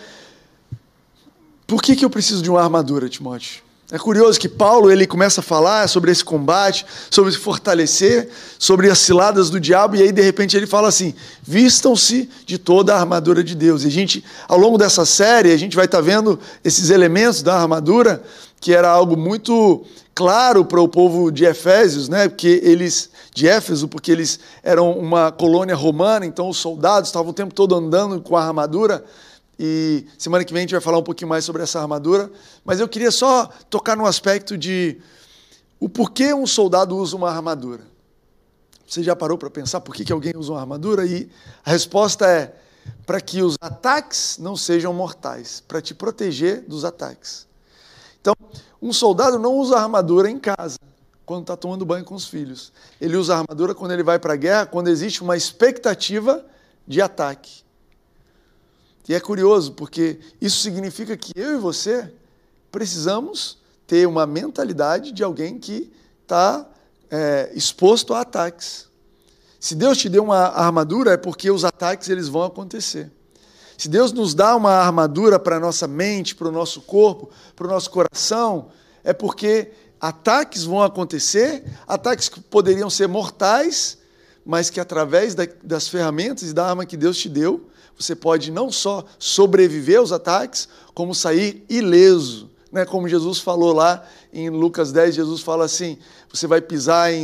por 1.67 1.81
que, 1.83 1.95
que 1.95 2.05
eu 2.05 2.09
preciso 2.09 2.41
de 2.41 2.49
uma 2.49 2.63
armadura, 2.63 3.09
Timóteo? 3.09 3.67
É 3.89 3.97
curioso 3.97 4.37
que 4.37 4.49
Paulo 4.49 4.91
ele 4.91 5.07
começa 5.07 5.39
a 5.39 5.43
falar 5.43 5.87
sobre 5.87 6.11
esse 6.11 6.23
combate, 6.23 6.85
sobre 7.09 7.31
se 7.31 7.37
fortalecer, 7.37 8.29
sobre 8.59 8.89
as 8.89 8.99
ciladas 8.99 9.49
do 9.49 9.61
diabo, 9.61 9.95
e 9.95 10.01
aí 10.01 10.11
de 10.11 10.21
repente 10.21 10.57
ele 10.57 10.67
fala 10.67 10.89
assim: 10.89 11.13
vistam-se 11.41 12.29
de 12.45 12.57
toda 12.57 12.93
a 12.93 12.99
armadura 12.99 13.41
de 13.41 13.55
Deus. 13.55 13.83
E 13.83 13.87
a 13.87 13.91
gente, 13.91 14.23
ao 14.45 14.57
longo 14.57 14.77
dessa 14.77 15.05
série, 15.05 15.53
a 15.53 15.57
gente 15.57 15.73
vai 15.73 15.85
estar 15.85 15.99
tá 15.99 16.03
vendo 16.03 16.37
esses 16.65 16.89
elementos 16.89 17.41
da 17.41 17.55
armadura, 17.55 18.21
que 18.59 18.73
era 18.73 18.89
algo 18.89 19.15
muito 19.15 19.85
claro 20.13 20.65
para 20.65 20.81
o 20.81 20.89
povo 20.89 21.31
de 21.31 21.45
Efésios, 21.45 22.09
né? 22.09 22.27
Porque 22.27 22.59
eles 22.63 23.09
de 23.33 23.47
Éfeso, 23.47 23.87
porque 23.87 24.11
eles 24.11 24.37
eram 24.63 24.91
uma 24.91 25.31
colônia 25.31 25.75
romana, 25.75 26.25
então 26.25 26.49
os 26.49 26.57
soldados 26.57 27.07
estavam 27.07 27.29
o 27.29 27.33
tempo 27.33 27.53
todo 27.53 27.73
andando 27.73 28.19
com 28.19 28.35
a 28.35 28.43
armadura. 28.43 29.05
E 29.59 30.05
semana 30.17 30.45
que 30.45 30.53
vem 30.53 30.59
a 30.59 30.63
gente 30.63 30.71
vai 30.71 30.81
falar 30.81 30.99
um 30.99 31.03
pouquinho 31.03 31.29
mais 31.29 31.43
sobre 31.43 31.63
essa 31.63 31.79
armadura. 31.79 32.31
Mas 32.63 32.79
eu 32.79 32.87
queria 32.87 33.11
só 33.11 33.49
tocar 33.69 33.95
no 33.97 34.05
aspecto 34.05 34.57
de 34.57 35.01
o 35.79 35.89
porquê 35.89 36.33
um 36.33 36.45
soldado 36.45 36.95
usa 36.95 37.15
uma 37.15 37.29
armadura. 37.29 37.83
Você 38.87 39.03
já 39.03 39.15
parou 39.15 39.37
para 39.37 39.49
pensar 39.49 39.81
por 39.81 39.93
que, 39.93 40.05
que 40.05 40.13
alguém 40.13 40.33
usa 40.35 40.53
uma 40.53 40.61
armadura? 40.61 41.05
E 41.05 41.29
a 41.65 41.71
resposta 41.71 42.25
é 42.25 42.55
para 43.05 43.19
que 43.19 43.41
os 43.41 43.55
ataques 43.59 44.37
não 44.39 44.55
sejam 44.55 44.93
mortais, 44.93 45.61
para 45.67 45.81
te 45.81 45.93
proteger 45.93 46.61
dos 46.61 46.85
ataques. 46.85 47.45
Então, 48.21 48.33
um 48.81 48.93
soldado 48.93 49.37
não 49.37 49.55
usa 49.55 49.77
armadura 49.77 50.29
em 50.29 50.39
casa, 50.39 50.77
quando 51.25 51.41
está 51.41 51.57
tomando 51.57 51.85
banho 51.85 52.05
com 52.05 52.15
os 52.15 52.27
filhos. 52.27 52.71
Ele 53.01 53.17
usa 53.17 53.35
armadura 53.35 53.75
quando 53.75 53.91
ele 53.91 54.03
vai 54.03 54.17
para 54.17 54.33
a 54.33 54.37
guerra, 54.37 54.65
quando 54.65 54.87
existe 54.87 55.21
uma 55.21 55.35
expectativa 55.35 56.45
de 56.87 57.01
ataque. 57.01 57.66
E 59.07 59.13
é 59.13 59.19
curioso, 59.19 59.71
porque 59.71 60.19
isso 60.41 60.59
significa 60.59 61.15
que 61.15 61.31
eu 61.35 61.53
e 61.53 61.57
você 61.57 62.11
precisamos 62.71 63.57
ter 63.85 64.05
uma 64.05 64.27
mentalidade 64.27 65.13
de 65.13 65.23
alguém 65.23 65.57
que 65.57 65.91
está 66.23 66.67
é, 67.09 67.49
exposto 67.55 68.13
a 68.13 68.21
ataques. 68.21 68.87
Se 69.59 69.73
Deus 69.75 69.97
te 69.97 70.09
deu 70.09 70.23
uma 70.23 70.49
armadura, 70.49 71.13
é 71.13 71.17
porque 71.17 71.49
os 71.49 71.63
ataques 71.63 72.09
eles 72.09 72.27
vão 72.27 72.43
acontecer. 72.43 73.09
Se 73.77 73.87
Deus 73.87 74.11
nos 74.11 74.33
dá 74.33 74.55
uma 74.55 74.71
armadura 74.71 75.39
para 75.39 75.55
a 75.55 75.59
nossa 75.59 75.87
mente, 75.87 76.35
para 76.35 76.49
o 76.49 76.51
nosso 76.51 76.81
corpo, 76.81 77.29
para 77.55 77.67
o 77.67 77.69
nosso 77.69 77.89
coração, 77.89 78.69
é 79.03 79.13
porque 79.13 79.71
ataques 80.01 80.63
vão 80.63 80.83
acontecer, 80.83 81.63
ataques 81.87 82.27
que 82.27 82.41
poderiam 82.41 82.89
ser 82.89 83.07
mortais, 83.07 83.97
mas 84.45 84.69
que 84.69 84.79
através 84.79 85.35
das 85.63 85.87
ferramentas 85.87 86.49
e 86.49 86.53
da 86.53 86.67
arma 86.67 86.85
que 86.85 86.97
Deus 86.97 87.17
te 87.17 87.29
deu, 87.29 87.69
você 87.97 88.15
pode 88.15 88.51
não 88.51 88.71
só 88.71 89.03
sobreviver 89.17 89.99
aos 89.99 90.11
ataques, 90.11 90.67
como 90.93 91.15
sair 91.15 91.65
ileso. 91.69 92.49
Né? 92.71 92.85
Como 92.85 93.07
Jesus 93.07 93.39
falou 93.39 93.73
lá 93.73 94.05
em 94.31 94.49
Lucas 94.49 94.91
10, 94.91 95.15
Jesus 95.15 95.41
fala 95.41 95.65
assim: 95.65 95.97
você 96.31 96.45
vai 96.45 96.61
pisar 96.61 97.11
em 97.11 97.23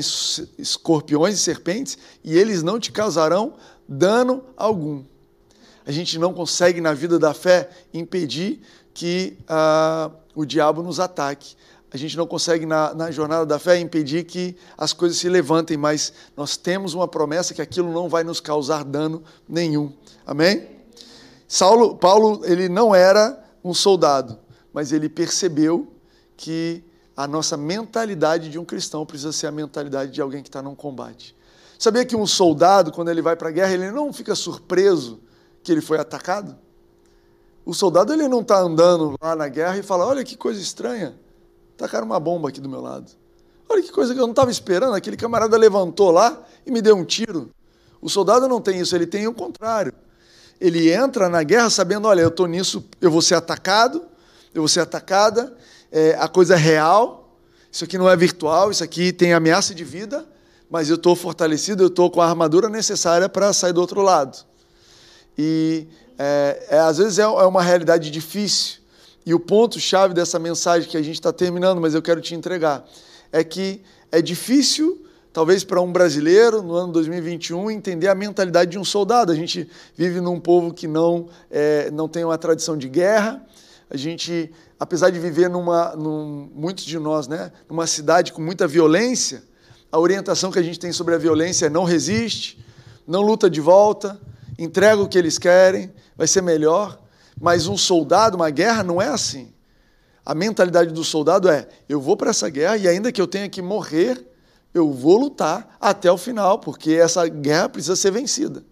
escorpiões 0.58 1.36
e 1.36 1.38
serpentes 1.38 1.98
e 2.24 2.38
eles 2.38 2.64
não 2.64 2.80
te 2.80 2.92
causarão 2.92 3.54
dano 3.88 4.44
algum. 4.58 5.04
A 5.86 5.92
gente 5.92 6.18
não 6.18 6.34
consegue, 6.34 6.80
na 6.80 6.94
vida 6.94 7.20
da 7.20 7.34
fé, 7.34 7.70
impedir 7.94 8.62
que 8.94 9.38
ah, 9.48 10.10
o 10.34 10.46
diabo 10.46 10.82
nos 10.82 11.00
ataque. 11.00 11.56
A 11.94 11.98
gente 11.98 12.18
não 12.18 12.26
consegue, 12.26 12.66
na, 12.66 12.92
na 12.96 13.12
jornada 13.12 13.46
da 13.46 13.60
fé, 13.60 13.80
impedir 13.80 14.24
que 14.24 14.58
as 14.76 14.94
coisas 14.94 15.18
se 15.20 15.30
levantem, 15.30 15.78
mas 15.78 16.12
nós 16.36 16.58
temos 16.58 16.96
uma 16.96 17.08
promessa 17.08 17.54
que 17.54 17.62
aquilo 17.62 17.94
não 17.94 18.10
vai 18.10 18.24
nos 18.24 18.40
causar 18.40 18.84
dano 18.84 19.22
nenhum. 19.48 19.94
Amém? 20.26 20.68
Saulo, 21.48 21.96
Paulo, 21.96 22.42
ele 22.46 22.68
não 22.68 22.96
era 22.96 23.40
um 23.64 23.76
soldado, 23.76 24.40
mas 24.74 24.92
ele 24.92 25.08
percebeu 25.08 25.88
que 26.36 26.84
a 27.16 27.28
nossa 27.28 27.56
mentalidade 27.56 28.50
de 28.50 28.58
um 28.58 28.66
cristão 28.66 29.06
precisa 29.06 29.32
ser 29.32 29.46
a 29.46 29.52
mentalidade 29.52 30.12
de 30.12 30.20
alguém 30.20 30.42
que 30.42 30.50
está 30.50 30.64
num 30.64 30.74
combate. 30.74 31.36
Sabia 31.78 32.04
que 32.04 32.16
um 32.16 32.26
soldado, 32.26 32.92
quando 32.92 33.10
ele 33.10 33.22
vai 33.22 33.36
para 33.36 33.50
a 33.50 33.52
guerra, 33.52 33.72
ele 33.72 33.92
não 33.92 34.12
fica 34.12 34.34
surpreso 34.34 35.20
que 35.62 35.72
ele 35.72 35.82
foi 35.82 36.00
atacado? 36.00 36.58
O 37.64 37.74
soldado 37.74 38.12
ele 38.12 38.28
não 38.28 38.42
está 38.42 38.60
andando 38.60 39.14
lá 39.22 39.36
na 39.36 39.48
guerra 39.48 39.78
e 39.78 39.84
fala: 39.84 40.08
olha 40.08 40.24
que 40.24 40.36
coisa 40.36 40.60
estranha, 40.60 41.16
tacaram 41.78 42.06
uma 42.06 42.20
bomba 42.20 42.50
aqui 42.50 42.62
do 42.62 42.70
meu 42.70 42.82
lado. 42.82 43.12
Olha 43.70 43.82
que 43.82 43.92
coisa 43.92 44.14
que 44.14 44.20
eu 44.20 44.26
não 44.26 44.32
estava 44.32 44.52
esperando, 44.52 44.94
aquele 44.94 45.18
camarada 45.18 45.58
levantou 45.58 46.12
lá 46.12 46.44
e 46.66 46.72
me 46.72 46.82
deu 46.82 46.96
um 46.96 47.04
tiro. 47.04 47.50
O 48.02 48.10
soldado 48.10 48.48
não 48.48 48.62
tem 48.62 48.80
isso, 48.80 48.96
ele 48.96 49.08
tem 49.08 49.28
o 49.28 49.34
contrário 49.34 49.94
ele 50.64 50.90
entra 50.94 51.28
na 51.28 51.44
guerra 51.44 51.70
sabendo, 51.70 52.08
olha, 52.08 52.22
eu 52.22 52.30
estou 52.30 52.48
nisso, 52.48 52.86
eu 53.02 53.12
vou 53.12 53.22
ser 53.22 53.36
atacado, 53.36 54.02
eu 54.54 54.62
vou 54.62 54.70
ser 54.70 54.80
atacada, 54.80 55.54
é, 55.92 56.16
a 56.18 56.30
coisa 56.30 56.54
é 56.54 56.58
real, 56.58 57.38
isso 57.70 57.84
aqui 57.84 57.98
não 57.98 58.10
é 58.10 58.16
virtual, 58.16 58.72
isso 58.72 58.82
aqui 58.82 59.12
tem 59.12 59.34
ameaça 59.34 59.76
de 59.76 59.84
vida, 59.84 60.26
mas 60.70 60.88
eu 60.88 60.96
estou 60.96 61.18
fortalecido, 61.18 61.84
eu 61.84 61.88
estou 61.88 62.10
com 62.10 62.22
a 62.22 62.30
armadura 62.30 62.70
necessária 62.70 63.28
para 63.28 63.52
sair 63.52 63.74
do 63.74 63.82
outro 63.82 64.02
lado. 64.02 64.38
E 65.38 65.86
é, 66.18 66.68
é, 66.70 66.80
às 66.80 66.98
vezes 66.98 67.20
é, 67.20 67.24
é 67.24 67.26
uma 67.26 67.62
realidade 67.62 68.10
difícil. 68.10 68.78
E 69.26 69.34
o 69.34 69.40
ponto-chave 69.40 70.14
dessa 70.14 70.38
mensagem 70.38 70.90
que 70.90 70.98
a 70.98 71.02
gente 71.02 71.16
está 71.16 71.32
terminando, 71.32 71.80
mas 71.80 71.94
eu 71.94 72.02
quero 72.02 72.20
te 72.20 72.36
entregar, 72.36 72.86
é 73.32 73.44
que 73.44 73.82
é 74.12 74.22
difícil 74.22 75.04
talvez 75.34 75.64
para 75.64 75.82
um 75.82 75.92
brasileiro, 75.92 76.62
no 76.62 76.76
ano 76.76 76.94
2021, 76.94 77.72
entender 77.72 78.08
a 78.08 78.14
mentalidade 78.14 78.72
de 78.72 78.78
um 78.78 78.84
soldado. 78.84 79.32
A 79.32 79.36
gente 79.36 79.68
vive 79.98 80.22
num 80.22 80.40
povo 80.40 80.72
que 80.72 80.88
não, 80.88 81.28
é, 81.50 81.90
não 81.90 82.08
tem 82.08 82.24
uma 82.24 82.38
tradição 82.38 82.78
de 82.78 82.88
guerra. 82.88 83.44
A 83.90 83.98
gente, 83.98 84.52
apesar 84.80 85.10
de 85.10 85.20
viver 85.20 85.50
numa, 85.50 85.96
num, 85.96 86.52
muitos 86.54 86.86
de 86.86 87.00
nós, 87.00 87.28
né, 87.28 87.52
numa 87.68 87.88
cidade 87.88 88.32
com 88.32 88.42
muita 88.42 88.68
violência, 88.68 89.44
a 89.92 89.98
orientação 89.98 90.52
que 90.52 90.60
a 90.60 90.64
gente 90.64 90.80
tem 90.80 90.92
sobre 90.92 91.16
a 91.16 91.18
violência 91.18 91.66
é 91.66 91.70
não 91.70 91.84
resiste, 91.84 92.64
não 93.08 93.22
luta 93.22 93.50
de 93.50 93.60
volta, 93.60 94.20
entrega 94.58 95.02
o 95.02 95.08
que 95.08 95.18
eles 95.18 95.40
querem, 95.40 95.92
vai 96.16 96.28
ser 96.28 96.42
melhor. 96.42 97.00
Mas 97.40 97.68
um 97.68 97.78
soldado, 97.78 98.36
uma 98.36 98.50
guerra, 98.50 98.84
não 98.84 99.02
é 99.02 99.08
assim. 99.08 99.54
A 100.26 100.34
mentalidade 100.34 100.94
do 100.94 101.04
soldado 101.04 101.50
é: 101.50 101.68
eu 101.88 102.00
vou 102.00 102.16
para 102.16 102.30
essa 102.30 102.50
guerra 102.50 102.78
e 102.78 102.88
ainda 102.88 103.12
que 103.12 103.22
eu 103.22 103.28
tenha 103.28 103.50
que 103.50 103.62
morrer, 103.62 104.26
eu 104.74 104.92
vou 104.92 105.18
lutar 105.18 105.78
até 105.80 106.12
o 106.12 106.18
final, 106.18 106.60
porque 106.60 106.94
essa 106.94 107.28
guerra 107.28 107.70
precisa 107.70 107.96
ser 107.96 108.12
vencida. 108.12 108.64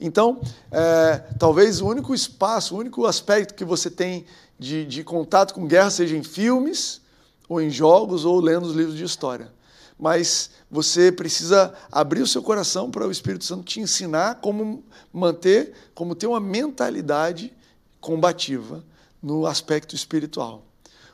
Então, 0.00 0.40
é, 0.70 1.22
talvez 1.38 1.80
o 1.80 1.86
único 1.86 2.12
espaço, 2.12 2.74
o 2.74 2.78
único 2.78 3.06
aspecto 3.06 3.54
que 3.54 3.64
você 3.64 3.88
tem 3.88 4.24
de, 4.58 4.84
de 4.84 5.04
contato 5.04 5.54
com 5.54 5.66
guerra 5.66 5.90
seja 5.90 6.16
em 6.16 6.24
filmes, 6.24 7.00
ou 7.48 7.60
em 7.60 7.70
jogos, 7.70 8.24
ou 8.24 8.40
lendo 8.40 8.64
os 8.64 8.74
livros 8.74 8.96
de 8.96 9.04
história. 9.04 9.52
Mas 9.96 10.50
você 10.68 11.12
precisa 11.12 11.72
abrir 11.90 12.22
o 12.22 12.26
seu 12.26 12.42
coração 12.42 12.90
para 12.90 13.06
o 13.06 13.12
Espírito 13.12 13.44
Santo 13.44 13.62
te 13.62 13.78
ensinar 13.78 14.40
como 14.40 14.82
manter, 15.12 15.72
como 15.94 16.16
ter 16.16 16.26
uma 16.26 16.40
mentalidade 16.40 17.52
combativa 18.02 18.84
no 19.22 19.46
aspecto 19.46 19.94
espiritual 19.96 20.64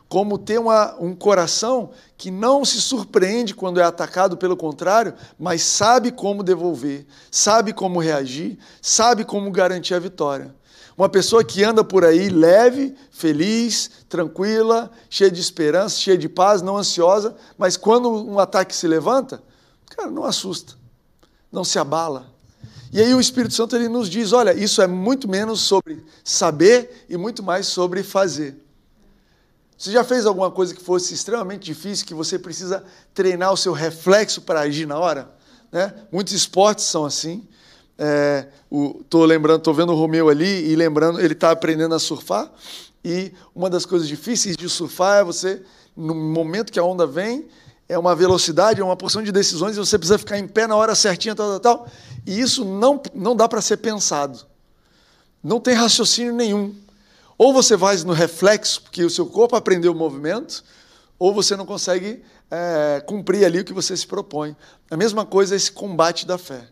como 0.08 0.38
ter 0.38 0.58
uma, 0.58 0.96
um 0.98 1.14
coração 1.14 1.90
que 2.16 2.30
não 2.30 2.64
se 2.64 2.80
surpreende 2.80 3.54
quando 3.54 3.78
é 3.78 3.84
atacado, 3.84 4.36
pelo 4.36 4.56
contrário, 4.56 5.12
mas 5.38 5.62
sabe 5.62 6.10
como 6.10 6.42
devolver, 6.42 7.06
sabe 7.30 7.74
como 7.74 8.00
reagir, 8.00 8.58
sabe 8.80 9.24
como 9.24 9.50
garantir 9.50 9.94
a 9.94 9.98
vitória. 9.98 10.54
Uma 10.96 11.08
pessoa 11.08 11.44
que 11.44 11.62
anda 11.62 11.84
por 11.84 12.04
aí 12.04 12.28
leve, 12.28 12.96
feliz, 13.10 13.90
tranquila, 14.08 14.90
cheia 15.08 15.30
de 15.30 15.40
esperança, 15.40 15.96
cheia 15.96 16.18
de 16.18 16.28
paz, 16.28 16.62
não 16.62 16.76
ansiosa, 16.76 17.36
mas 17.56 17.76
quando 17.76 18.10
um 18.10 18.38
ataque 18.38 18.74
se 18.74 18.88
levanta, 18.88 19.42
cara, 19.90 20.10
não 20.10 20.24
assusta, 20.24 20.74
não 21.52 21.62
se 21.62 21.78
abala. 21.78 22.26
E 22.92 23.00
aí 23.00 23.14
o 23.14 23.20
Espírito 23.20 23.54
Santo 23.54 23.76
ele 23.76 23.88
nos 23.88 24.08
diz: 24.08 24.32
olha, 24.32 24.54
isso 24.54 24.80
é 24.82 24.86
muito 24.86 25.28
menos 25.28 25.60
sobre 25.60 26.04
saber 26.24 27.06
e 27.08 27.16
muito 27.16 27.42
mais 27.42 27.66
sobre 27.66 28.02
fazer. 28.02 28.56
Você 29.76 29.92
já 29.92 30.02
fez 30.02 30.26
alguma 30.26 30.50
coisa 30.50 30.74
que 30.74 30.82
fosse 30.82 31.14
extremamente 31.14 31.64
difícil, 31.64 32.06
que 32.06 32.14
você 32.14 32.38
precisa 32.38 32.84
treinar 33.14 33.52
o 33.52 33.56
seu 33.56 33.72
reflexo 33.72 34.42
para 34.42 34.60
agir 34.60 34.86
na 34.86 34.98
hora? 34.98 35.38
né? 35.70 35.94
Muitos 36.10 36.32
esportes 36.32 36.84
são 36.84 37.04
assim. 37.04 37.46
É, 37.98 38.46
o, 38.70 39.02
tô 39.08 39.24
lembrando, 39.24 39.60
tô 39.60 39.72
vendo 39.72 39.92
o 39.92 39.96
Romeu 39.96 40.28
ali 40.28 40.70
e 40.70 40.76
lembrando, 40.76 41.20
ele 41.20 41.34
está 41.34 41.50
aprendendo 41.50 41.94
a 41.94 41.98
surfar. 41.98 42.50
E 43.04 43.32
uma 43.54 43.70
das 43.70 43.86
coisas 43.86 44.08
difíceis 44.08 44.56
de 44.56 44.68
surfar 44.68 45.20
é 45.20 45.24
você, 45.24 45.62
no 45.96 46.14
momento 46.14 46.72
que 46.72 46.78
a 46.78 46.84
onda 46.84 47.06
vem, 47.06 47.46
é 47.88 47.98
uma 47.98 48.14
velocidade, 48.14 48.80
é 48.80 48.84
uma 48.84 48.96
porção 48.96 49.22
de 49.22 49.32
decisões 49.32 49.76
e 49.76 49.78
você 49.78 49.96
precisa 49.96 50.18
ficar 50.18 50.38
em 50.38 50.46
pé 50.46 50.66
na 50.66 50.76
hora 50.76 50.94
certinha, 50.94 51.34
tal, 51.34 51.58
tal, 51.58 51.60
tal. 51.60 51.88
E 52.26 52.38
isso 52.38 52.64
não, 52.64 53.00
não 53.14 53.34
dá 53.34 53.48
para 53.48 53.62
ser 53.62 53.78
pensado. 53.78 54.40
Não 55.42 55.58
tem 55.58 55.74
raciocínio 55.74 56.34
nenhum. 56.34 56.74
Ou 57.38 57.52
você 57.52 57.76
vai 57.76 57.96
no 57.98 58.12
reflexo, 58.12 58.82
porque 58.82 59.02
o 59.04 59.08
seu 59.08 59.24
corpo 59.24 59.56
aprendeu 59.56 59.92
o 59.92 59.94
movimento, 59.94 60.62
ou 61.18 61.32
você 61.32 61.56
não 61.56 61.64
consegue 61.64 62.22
é, 62.50 63.02
cumprir 63.06 63.44
ali 63.44 63.60
o 63.60 63.64
que 63.64 63.72
você 63.72 63.96
se 63.96 64.06
propõe. 64.06 64.54
A 64.90 64.96
mesma 64.96 65.24
coisa 65.24 65.54
é 65.54 65.56
esse 65.56 65.72
combate 65.72 66.26
da 66.26 66.36
fé. 66.36 66.68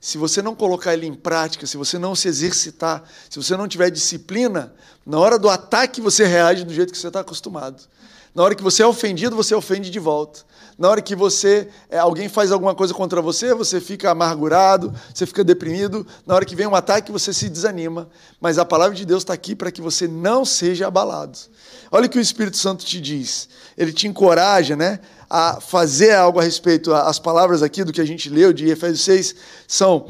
Se 0.00 0.18
você 0.18 0.42
não 0.42 0.54
colocar 0.54 0.92
ele 0.92 1.06
em 1.06 1.14
prática, 1.14 1.66
se 1.66 1.76
você 1.76 1.98
não 1.98 2.14
se 2.14 2.28
exercitar, 2.28 3.02
se 3.30 3.36
você 3.36 3.56
não 3.56 3.66
tiver 3.66 3.90
disciplina, 3.90 4.74
na 5.06 5.18
hora 5.18 5.38
do 5.38 5.48
ataque 5.48 6.00
você 6.00 6.24
reage 6.24 6.64
do 6.64 6.74
jeito 6.74 6.92
que 6.92 6.98
você 6.98 7.08
está 7.08 7.20
acostumado. 7.20 7.82
Na 8.38 8.44
hora 8.44 8.54
que 8.54 8.62
você 8.62 8.84
é 8.84 8.86
ofendido, 8.86 9.34
você 9.34 9.52
ofende 9.52 9.90
de 9.90 9.98
volta. 9.98 10.42
Na 10.78 10.88
hora 10.88 11.02
que 11.02 11.16
você 11.16 11.66
é, 11.90 11.98
alguém 11.98 12.28
faz 12.28 12.52
alguma 12.52 12.72
coisa 12.72 12.94
contra 12.94 13.20
você, 13.20 13.52
você 13.52 13.80
fica 13.80 14.12
amargurado, 14.12 14.94
você 15.12 15.26
fica 15.26 15.42
deprimido. 15.42 16.06
Na 16.24 16.36
hora 16.36 16.44
que 16.44 16.54
vem 16.54 16.64
um 16.64 16.74
ataque, 16.76 17.10
você 17.10 17.32
se 17.32 17.48
desanima. 17.48 18.08
Mas 18.40 18.56
a 18.56 18.64
palavra 18.64 18.94
de 18.94 19.04
Deus 19.04 19.24
está 19.24 19.32
aqui 19.32 19.56
para 19.56 19.72
que 19.72 19.82
você 19.82 20.06
não 20.06 20.44
seja 20.44 20.86
abalado. 20.86 21.36
Olha 21.90 22.06
o 22.06 22.08
que 22.08 22.16
o 22.16 22.20
Espírito 22.20 22.56
Santo 22.58 22.84
te 22.84 23.00
diz. 23.00 23.48
Ele 23.76 23.92
te 23.92 24.06
encoraja, 24.06 24.76
né, 24.76 25.00
a 25.28 25.60
fazer 25.60 26.14
algo 26.14 26.38
a 26.38 26.44
respeito. 26.44 26.94
As 26.94 27.18
palavras 27.18 27.60
aqui 27.60 27.82
do 27.82 27.92
que 27.92 28.00
a 28.00 28.06
gente 28.06 28.30
leu 28.30 28.52
de 28.52 28.68
Efésios 28.68 29.00
6 29.00 29.34
são: 29.66 30.06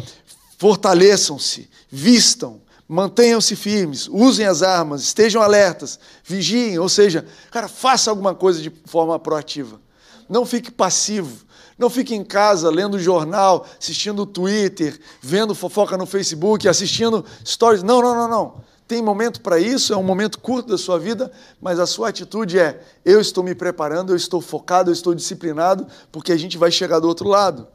fortaleçam-se, 0.58 1.70
vistam, 1.90 2.60
mantenham-se 2.88 3.54
firmes, 3.54 4.08
usem 4.08 4.46
as 4.46 4.62
armas, 4.62 5.02
estejam 5.02 5.42
alertas, 5.42 6.00
vigiem, 6.24 6.78
ou 6.78 6.88
seja, 6.88 7.26
cara, 7.50 7.68
faça 7.68 8.10
alguma 8.10 8.34
coisa 8.34 8.62
de 8.62 8.72
forma 8.86 9.18
proativa. 9.18 9.80
Não 10.28 10.46
fique 10.46 10.70
passivo. 10.70 11.46
Não 11.78 11.88
fique 11.88 12.12
em 12.12 12.24
casa 12.24 12.68
lendo 12.70 12.98
jornal, 12.98 13.64
assistindo 13.80 14.26
Twitter, 14.26 14.98
vendo 15.22 15.54
fofoca 15.54 15.96
no 15.96 16.06
Facebook, 16.06 16.66
assistindo 16.66 17.24
stories. 17.44 17.84
Não, 17.84 18.02
não, 18.02 18.14
não, 18.16 18.28
não. 18.28 18.64
Tem 18.88 19.00
momento 19.00 19.42
para 19.42 19.60
isso, 19.60 19.92
é 19.92 19.96
um 19.96 20.02
momento 20.02 20.40
curto 20.40 20.70
da 20.70 20.78
sua 20.78 20.98
vida, 20.98 21.30
mas 21.60 21.78
a 21.78 21.86
sua 21.86 22.08
atitude 22.08 22.58
é: 22.58 22.82
eu 23.04 23.20
estou 23.20 23.44
me 23.44 23.54
preparando, 23.54 24.12
eu 24.12 24.16
estou 24.16 24.40
focado, 24.40 24.90
eu 24.90 24.92
estou 24.92 25.14
disciplinado, 25.14 25.86
porque 26.10 26.32
a 26.32 26.36
gente 26.36 26.58
vai 26.58 26.72
chegar 26.72 26.98
do 26.98 27.06
outro 27.06 27.28
lado. 27.28 27.68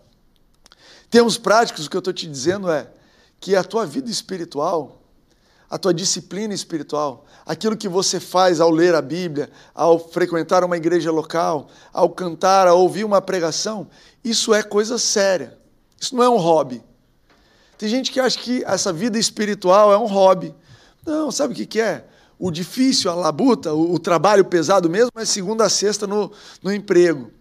Termos 1.10 1.38
práticos, 1.38 1.86
o 1.86 1.89
que 1.89 1.95
eu 1.95 1.99
estou 1.99 2.13
te 2.13 2.28
dizendo 2.28 2.69
é 2.69 2.89
que 3.39 3.56
a 3.56 3.63
tua 3.63 3.86
vida 3.86 4.10
espiritual, 4.10 5.03
a 5.74 5.78
tua 5.80 5.92
disciplina 5.92 6.54
espiritual, 6.54 7.26
aquilo 7.44 7.76
que 7.76 7.90
você 7.90 8.20
faz 8.20 8.62
ao 8.62 8.70
ler 8.70 8.94
a 8.94 9.02
Bíblia, 9.02 9.50
ao 9.74 9.98
frequentar 9.98 10.64
uma 10.64 10.78
igreja 10.78 11.12
local, 11.12 11.68
ao 11.92 12.12
cantar, 12.12 12.68
ao 12.68 12.80
ouvir 12.80 13.04
uma 13.04 13.20
pregação, 13.20 13.88
isso 14.24 14.54
é 14.54 14.62
coisa 14.62 15.00
séria. 15.00 15.58
Isso 16.00 16.16
não 16.16 16.22
é 16.22 16.30
um 16.30 16.38
hobby. 16.38 16.84
Tem 17.76 17.90
gente 17.90 18.12
que 18.12 18.20
acha 18.20 18.38
que 18.38 18.64
essa 18.66 18.94
vida 18.94 19.18
espiritual 19.18 19.92
é 19.92 19.98
um 19.98 20.06
hobby. 20.06 20.54
Não, 21.04 21.32
sabe 21.32 21.54
o 21.54 21.66
que, 21.66 21.82
é? 21.82 22.06
O 22.38 22.52
difícil, 22.52 23.10
a 23.10 23.16
labuta, 23.16 23.74
o, 23.74 23.96
o 23.96 24.00
trabalho 24.00 24.46
pesado 24.46 24.88
mesmo 24.88 25.10
é 25.18 25.26
segunda 25.26 25.66
a 25.66 25.70
sexta 25.70 26.06
no, 26.06 26.32
no 26.62 26.72
emprego. 26.72 27.32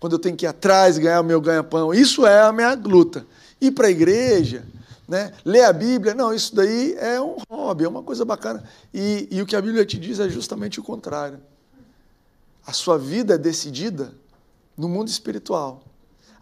Quando 0.00 0.14
eu 0.14 0.18
tenho 0.18 0.34
que 0.34 0.46
ir 0.46 0.48
atrás, 0.48 0.96
ganhar 0.96 1.20
o 1.20 1.24
meu 1.24 1.42
ganha-pão. 1.42 1.92
Isso 1.92 2.26
é 2.26 2.40
a 2.40 2.52
minha 2.52 2.72
luta. 2.74 3.26
Ir 3.60 3.72
para 3.72 3.88
a 3.88 3.90
igreja, 3.90 4.64
né? 5.12 5.32
ler 5.44 5.64
a 5.64 5.72
Bíblia, 5.72 6.14
não, 6.14 6.32
isso 6.32 6.54
daí 6.54 6.94
é 6.98 7.20
um 7.20 7.36
hobby, 7.48 7.84
é 7.84 7.88
uma 7.88 8.02
coisa 8.02 8.24
bacana. 8.24 8.64
E, 8.92 9.28
e 9.30 9.42
o 9.42 9.46
que 9.46 9.54
a 9.54 9.60
Bíblia 9.60 9.84
te 9.84 9.98
diz 9.98 10.18
é 10.18 10.28
justamente 10.28 10.80
o 10.80 10.82
contrário. 10.82 11.40
A 12.66 12.72
sua 12.72 12.98
vida 12.98 13.34
é 13.34 13.38
decidida 13.38 14.12
no 14.76 14.88
mundo 14.88 15.08
espiritual 15.08 15.82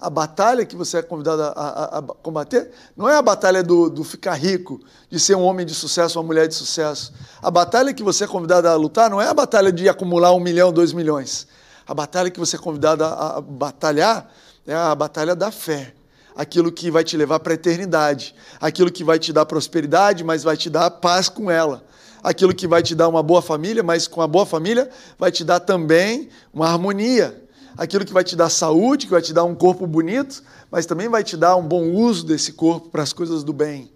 a 0.01 0.09
batalha 0.09 0.65
que 0.65 0.75
você 0.75 0.99
é 0.99 1.03
convidado 1.03 1.43
a, 1.43 1.49
a, 1.49 1.99
a 1.99 2.03
combater 2.03 2.71
não 2.97 3.07
é 3.07 3.17
a 3.17 3.23
batalha 3.23 3.63
do, 3.63 3.91
do, 3.91 4.03
ficar 4.03 4.33
rico, 4.33 4.81
de 5.11 5.21
ser 5.21 5.37
um 5.37 5.43
homem 5.43 5.67
de 5.67 5.75
sucesso, 5.75 6.19
uma 6.19 6.27
mulher 6.27 6.49
de 6.49 6.55
sucesso. 6.55 7.13
A 7.43 7.51
batalha 7.51 7.93
que 7.93 8.03
você 8.03 8.25
é 8.25 8.27
convidado 8.27 8.67
a 8.67 8.75
lutar 8.77 9.11
não 9.11 9.21
é 9.21 9.29
a 9.29 9.35
batalha 9.35 9.71
de 9.71 9.89
acumular 9.89 10.33
um 10.33 10.41
milhão, 10.41 10.73
dois 10.73 10.95
milhões. 10.95 11.47
A 11.87 11.93
batalha 11.93 12.31
que 12.31 12.41
você 12.41 12.57
é 12.57 12.59
convidado 12.59 13.05
a, 13.05 13.37
a 13.37 13.41
batalhar 13.43 14.31
é 14.67 14.75
a 14.75 14.95
batalha 14.95 15.37
da 15.37 15.51
fé. 15.51 15.95
Aquilo 16.35 16.71
que 16.71 16.91
vai 16.91 17.05
te 17.05 17.17
levar 17.17 17.41
para 17.41 17.53
a 17.53 17.55
eternidade. 17.55 18.35
Aquilo 18.61 18.91
que 18.91 19.05
vai 19.05 19.19
te 19.19 19.33
dar 19.33 19.47
prosperidade, 19.47 20.25
mas 20.25 20.43
vai 20.43 20.57
te 20.57 20.71
dar 20.71 20.91
paz 20.91 21.29
com 21.29 21.51
ela 21.51 21.85
aquilo 22.23 22.55
que 22.55 22.69
vai 22.69 22.83
te 22.83 22.95
dar 22.95 23.09
uma 23.09 23.23
boa 23.23 23.41
família, 23.41 23.83
mas 23.83 24.07
com 24.07 24.21
a 24.21 24.27
boa 24.27 24.45
família 24.45 24.91
vai 25.19 25.33
te 25.33 25.43
dar 25.43 25.59
também 25.59 26.29
uma 26.53 26.69
harmonia 26.69 27.35
aquilo 27.81 28.05
que 28.05 28.13
vai 28.13 28.23
te 28.23 28.37
dar 28.37 28.51
saúde, 28.51 29.07
que 29.07 29.13
vai 29.13 29.23
te 29.23 29.33
dar 29.33 29.45
um 29.45 29.55
corpo 29.55 29.87
bonito, 29.87 30.43
mas 30.71 30.85
também 30.85 31.09
vai 31.09 31.25
te 31.25 31.35
dar 31.35 31.57
um 31.57 31.67
bom 31.67 31.91
uso 31.93 32.27
desse 32.27 32.53
corpo 32.53 32.91
para 32.91 33.03
as 33.03 33.11
coisas 33.11 33.43
do 33.43 33.55
bem. 33.55 33.91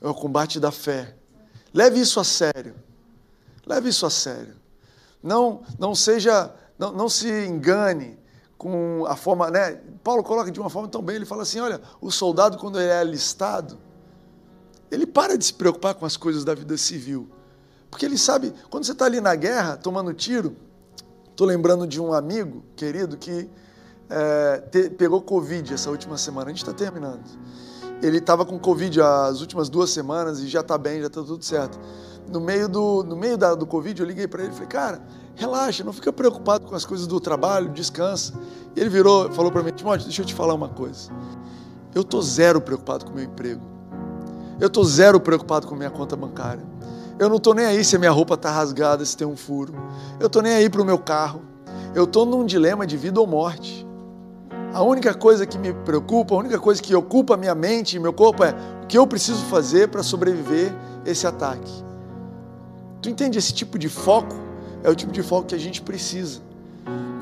É 0.00 0.06
o 0.06 0.14
combate 0.14 0.60
da 0.60 0.70
fé. 0.70 1.16
Leve 1.74 2.00
isso 2.00 2.20
a 2.20 2.24
sério. 2.24 2.74
Leve 3.66 3.88
isso 3.88 4.06
a 4.06 4.10
sério. 4.10 4.54
Não, 5.20 5.62
não 5.76 5.92
seja, 5.92 6.54
não, 6.78 6.92
não 6.92 7.08
se 7.08 7.28
engane 7.28 8.16
com 8.56 9.04
a 9.06 9.16
forma, 9.16 9.50
né? 9.50 9.80
Paulo 10.02 10.22
coloca 10.22 10.50
de 10.50 10.60
uma 10.60 10.70
forma 10.70 10.88
tão 10.88 11.02
bem, 11.02 11.16
ele 11.16 11.26
fala 11.26 11.42
assim, 11.42 11.60
olha, 11.60 11.80
o 12.00 12.10
soldado 12.10 12.58
quando 12.58 12.80
ele 12.80 12.90
é 12.90 12.98
alistado, 12.98 13.78
ele 14.90 15.06
para 15.06 15.36
de 15.36 15.44
se 15.44 15.54
preocupar 15.54 15.94
com 15.94 16.06
as 16.06 16.16
coisas 16.16 16.44
da 16.44 16.54
vida 16.54 16.76
civil. 16.76 17.28
Porque 17.90 18.04
ele 18.04 18.18
sabe, 18.18 18.52
quando 18.70 18.84
você 18.84 18.92
está 18.92 19.04
ali 19.04 19.20
na 19.20 19.34
guerra, 19.34 19.76
tomando 19.76 20.12
tiro, 20.12 20.56
Estou 21.36 21.46
lembrando 21.46 21.86
de 21.86 22.00
um 22.00 22.14
amigo 22.14 22.64
querido 22.74 23.14
que 23.18 23.46
é, 24.08 24.58
te, 24.70 24.88
pegou 24.88 25.20
Covid 25.20 25.74
essa 25.74 25.90
última 25.90 26.16
semana. 26.16 26.46
A 26.46 26.48
gente 26.48 26.62
está 26.62 26.72
terminando. 26.72 27.20
Ele 28.02 28.16
estava 28.16 28.46
com 28.46 28.58
Covid 28.58 29.02
as 29.02 29.42
últimas 29.42 29.68
duas 29.68 29.90
semanas 29.90 30.40
e 30.40 30.48
já 30.48 30.60
está 30.60 30.78
bem, 30.78 30.98
já 31.02 31.08
está 31.08 31.22
tudo 31.22 31.44
certo. 31.44 31.78
No 32.32 32.40
meio 32.40 32.70
do, 32.70 33.04
no 33.04 33.14
meio 33.14 33.36
da, 33.36 33.54
do 33.54 33.66
Covid, 33.66 34.00
eu 34.00 34.06
liguei 34.06 34.26
para 34.26 34.44
ele 34.44 34.50
e 34.50 34.54
falei, 34.54 34.68
cara, 34.68 35.02
relaxa, 35.36 35.84
não 35.84 35.92
fica 35.92 36.12
preocupado 36.12 36.66
com 36.66 36.74
as 36.74 36.84
coisas 36.84 37.06
do 37.06 37.20
trabalho, 37.20 37.68
descansa. 37.68 38.32
E 38.74 38.80
ele 38.80 38.88
virou 38.88 39.30
falou 39.30 39.52
para 39.52 39.62
mim, 39.62 39.70
Timóteo, 39.70 40.06
deixa 40.06 40.22
eu 40.22 40.26
te 40.26 40.34
falar 40.34 40.54
uma 40.54 40.68
coisa. 40.68 41.10
Eu 41.94 42.02
estou 42.02 42.20
zero 42.20 42.60
preocupado 42.60 43.04
com 43.04 43.12
meu 43.12 43.24
emprego. 43.24 43.62
Eu 44.58 44.66
estou 44.66 44.84
zero 44.84 45.20
preocupado 45.20 45.66
com 45.66 45.74
minha 45.74 45.90
conta 45.90 46.16
bancária. 46.16 46.64
Eu 47.18 47.28
não 47.28 47.36
estou 47.36 47.54
nem 47.54 47.66
aí 47.66 47.84
se 47.84 47.96
a 47.96 47.98
minha 47.98 48.10
roupa 48.10 48.34
está 48.34 48.50
rasgada, 48.50 49.04
se 49.04 49.16
tem 49.16 49.26
um 49.26 49.36
furo. 49.36 49.74
Eu 50.18 50.26
estou 50.26 50.42
nem 50.42 50.52
aí 50.52 50.68
para 50.68 50.82
o 50.82 50.84
meu 50.84 50.98
carro. 50.98 51.42
Eu 51.94 52.04
estou 52.04 52.26
num 52.26 52.44
dilema 52.44 52.86
de 52.86 52.96
vida 52.96 53.20
ou 53.20 53.26
morte. 53.26 53.86
A 54.72 54.82
única 54.82 55.14
coisa 55.14 55.46
que 55.46 55.56
me 55.56 55.72
preocupa, 55.72 56.34
a 56.34 56.38
única 56.38 56.58
coisa 56.58 56.82
que 56.82 56.94
ocupa 56.94 57.36
minha 57.36 57.54
mente 57.54 57.96
e 57.96 57.98
meu 57.98 58.12
corpo 58.12 58.44
é 58.44 58.54
o 58.82 58.86
que 58.86 58.98
eu 58.98 59.06
preciso 59.06 59.42
fazer 59.46 59.88
para 59.88 60.02
sobreviver 60.02 60.70
esse 61.06 61.26
ataque. 61.26 61.72
Tu 63.00 63.08
entende 63.08 63.38
esse 63.38 63.54
tipo 63.54 63.78
de 63.78 63.88
foco? 63.88 64.45
É 64.82 64.90
o 64.90 64.94
tipo 64.94 65.12
de 65.12 65.22
foco 65.22 65.48
que 65.48 65.54
a 65.54 65.58
gente 65.58 65.82
precisa. 65.82 66.40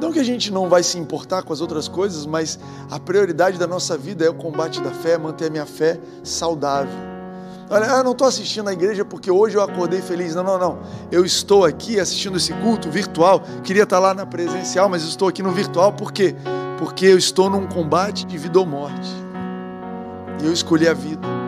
Não 0.00 0.12
que 0.12 0.18
a 0.18 0.24
gente 0.24 0.52
não 0.52 0.68
vai 0.68 0.82
se 0.82 0.98
importar 0.98 1.42
com 1.42 1.52
as 1.52 1.60
outras 1.60 1.88
coisas, 1.88 2.26
mas 2.26 2.58
a 2.90 3.00
prioridade 3.00 3.58
da 3.58 3.66
nossa 3.66 3.96
vida 3.96 4.24
é 4.24 4.28
o 4.28 4.34
combate 4.34 4.80
da 4.82 4.90
fé, 4.90 5.16
manter 5.16 5.46
a 5.46 5.50
minha 5.50 5.66
fé 5.66 5.98
saudável. 6.22 6.92
Olha, 7.70 7.86
eu 7.86 8.04
não 8.04 8.12
estou 8.12 8.26
assistindo 8.26 8.68
a 8.68 8.72
igreja 8.72 9.04
porque 9.04 9.30
hoje 9.30 9.56
eu 9.56 9.62
acordei 9.62 10.02
feliz. 10.02 10.34
Não, 10.34 10.44
não, 10.44 10.58
não. 10.58 10.78
Eu 11.10 11.24
estou 11.24 11.64
aqui 11.64 11.98
assistindo 11.98 12.36
esse 12.36 12.52
culto 12.54 12.90
virtual. 12.90 13.42
Queria 13.62 13.84
estar 13.84 13.98
lá 13.98 14.12
na 14.12 14.26
presencial, 14.26 14.88
mas 14.88 15.02
estou 15.02 15.28
aqui 15.28 15.42
no 15.42 15.50
virtual 15.50 15.92
por 15.92 16.12
quê? 16.12 16.34
Porque 16.78 17.06
eu 17.06 17.16
estou 17.16 17.48
num 17.48 17.66
combate 17.66 18.26
de 18.26 18.36
vida 18.36 18.58
ou 18.58 18.66
morte. 18.66 19.10
E 20.42 20.46
eu 20.46 20.52
escolhi 20.52 20.86
a 20.86 20.92
vida. 20.92 21.43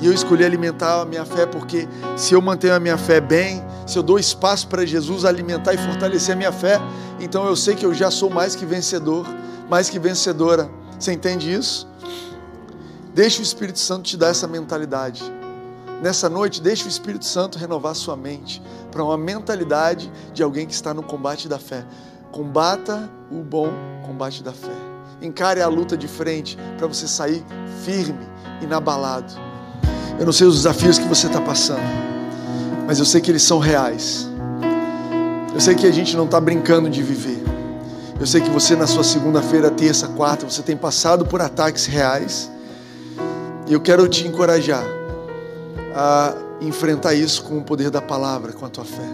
E 0.00 0.06
eu 0.06 0.12
escolhi 0.14 0.44
alimentar 0.44 1.02
a 1.02 1.04
minha 1.04 1.24
fé 1.24 1.44
porque 1.44 1.86
se 2.16 2.34
eu 2.34 2.40
mantenho 2.40 2.74
a 2.74 2.80
minha 2.80 2.96
fé 2.96 3.20
bem, 3.20 3.62
se 3.86 3.98
eu 3.98 4.02
dou 4.02 4.18
espaço 4.18 4.66
para 4.66 4.86
Jesus 4.86 5.24
alimentar 5.24 5.74
e 5.74 5.78
fortalecer 5.78 6.34
a 6.34 6.36
minha 6.36 6.52
fé, 6.52 6.80
então 7.20 7.46
eu 7.46 7.54
sei 7.54 7.74
que 7.74 7.84
eu 7.84 7.92
já 7.92 8.10
sou 8.10 8.30
mais 8.30 8.56
que 8.56 8.64
vencedor, 8.64 9.26
mais 9.68 9.90
que 9.90 9.98
vencedora. 9.98 10.70
Você 10.98 11.12
entende 11.12 11.52
isso? 11.52 11.86
Deixa 13.14 13.40
o 13.40 13.42
Espírito 13.42 13.78
Santo 13.78 14.04
te 14.04 14.16
dar 14.16 14.28
essa 14.28 14.46
mentalidade. 14.46 15.22
Nessa 16.00 16.30
noite, 16.30 16.62
deixe 16.62 16.86
o 16.86 16.88
Espírito 16.88 17.26
Santo 17.26 17.58
renovar 17.58 17.94
sua 17.94 18.16
mente 18.16 18.62
para 18.90 19.04
uma 19.04 19.18
mentalidade 19.18 20.10
de 20.32 20.42
alguém 20.42 20.66
que 20.66 20.72
está 20.72 20.94
no 20.94 21.02
combate 21.02 21.46
da 21.46 21.58
fé. 21.58 21.84
Combata 22.32 23.10
o 23.30 23.42
bom 23.42 23.70
combate 24.06 24.42
da 24.42 24.52
fé. 24.52 24.72
Encare 25.20 25.60
a 25.60 25.68
luta 25.68 25.96
de 25.98 26.08
frente 26.08 26.56
para 26.78 26.86
você 26.86 27.06
sair 27.06 27.44
firme, 27.84 28.26
inabalado. 28.62 29.49
Eu 30.20 30.26
não 30.26 30.34
sei 30.34 30.46
os 30.46 30.56
desafios 30.56 30.98
que 30.98 31.08
você 31.08 31.28
está 31.28 31.40
passando, 31.40 31.80
mas 32.86 32.98
eu 32.98 33.06
sei 33.06 33.22
que 33.22 33.30
eles 33.30 33.42
são 33.42 33.58
reais. 33.58 34.28
Eu 35.54 35.58
sei 35.58 35.74
que 35.74 35.86
a 35.86 35.90
gente 35.90 36.14
não 36.14 36.26
está 36.26 36.38
brincando 36.38 36.90
de 36.90 37.02
viver. 37.02 37.42
Eu 38.20 38.26
sei 38.26 38.42
que 38.42 38.50
você, 38.50 38.76
na 38.76 38.86
sua 38.86 39.02
segunda-feira, 39.02 39.70
terça, 39.70 40.06
quarta, 40.08 40.44
você 40.44 40.60
tem 40.60 40.76
passado 40.76 41.24
por 41.24 41.40
ataques 41.40 41.86
reais. 41.86 42.50
E 43.66 43.72
eu 43.72 43.80
quero 43.80 44.06
te 44.08 44.28
encorajar 44.28 44.84
a 45.94 46.34
enfrentar 46.60 47.14
isso 47.14 47.42
com 47.44 47.56
o 47.56 47.62
poder 47.62 47.88
da 47.88 48.02
palavra, 48.02 48.52
com 48.52 48.66
a 48.66 48.68
tua 48.68 48.84
fé. 48.84 49.08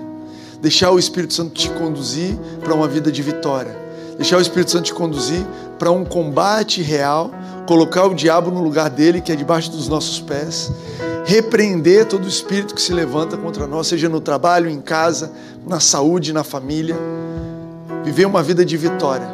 Deixar 0.60 0.90
o 0.90 0.98
Espírito 0.98 1.34
Santo 1.34 1.54
te 1.54 1.70
conduzir 1.70 2.36
para 2.64 2.74
uma 2.74 2.88
vida 2.88 3.12
de 3.12 3.22
vitória. 3.22 3.78
Deixar 4.16 4.38
o 4.38 4.40
Espírito 4.40 4.72
Santo 4.72 4.86
te 4.86 4.94
conduzir 4.94 5.46
para 5.78 5.92
um 5.92 6.04
combate 6.04 6.82
real. 6.82 7.30
Colocar 7.66 8.06
o 8.06 8.14
diabo 8.14 8.50
no 8.50 8.62
lugar 8.62 8.88
dele, 8.88 9.20
que 9.20 9.32
é 9.32 9.36
debaixo 9.36 9.70
dos 9.70 9.88
nossos 9.88 10.20
pés. 10.20 10.70
Repreender 11.24 12.06
todo 12.06 12.24
o 12.24 12.28
espírito 12.28 12.74
que 12.74 12.80
se 12.80 12.92
levanta 12.92 13.36
contra 13.36 13.66
nós, 13.66 13.88
seja 13.88 14.08
no 14.08 14.20
trabalho, 14.20 14.70
em 14.70 14.80
casa, 14.80 15.32
na 15.66 15.80
saúde, 15.80 16.32
na 16.32 16.44
família 16.44 16.96
viver 18.06 18.24
uma 18.24 18.40
vida 18.40 18.64
de 18.64 18.76
vitória. 18.76 19.28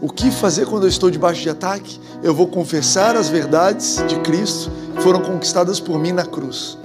O 0.00 0.08
que 0.08 0.30
fazer 0.30 0.66
quando 0.66 0.84
eu 0.84 0.88
estou 0.88 1.10
debaixo 1.10 1.42
de 1.42 1.50
ataque? 1.50 2.00
Eu 2.22 2.32
vou 2.32 2.46
confessar 2.46 3.16
as 3.16 3.28
verdades 3.28 4.02
de 4.06 4.20
Cristo 4.20 4.70
que 4.94 5.02
foram 5.02 5.20
conquistadas 5.20 5.80
por 5.80 5.98
mim 5.98 6.12
na 6.12 6.24
cruz. 6.24 6.78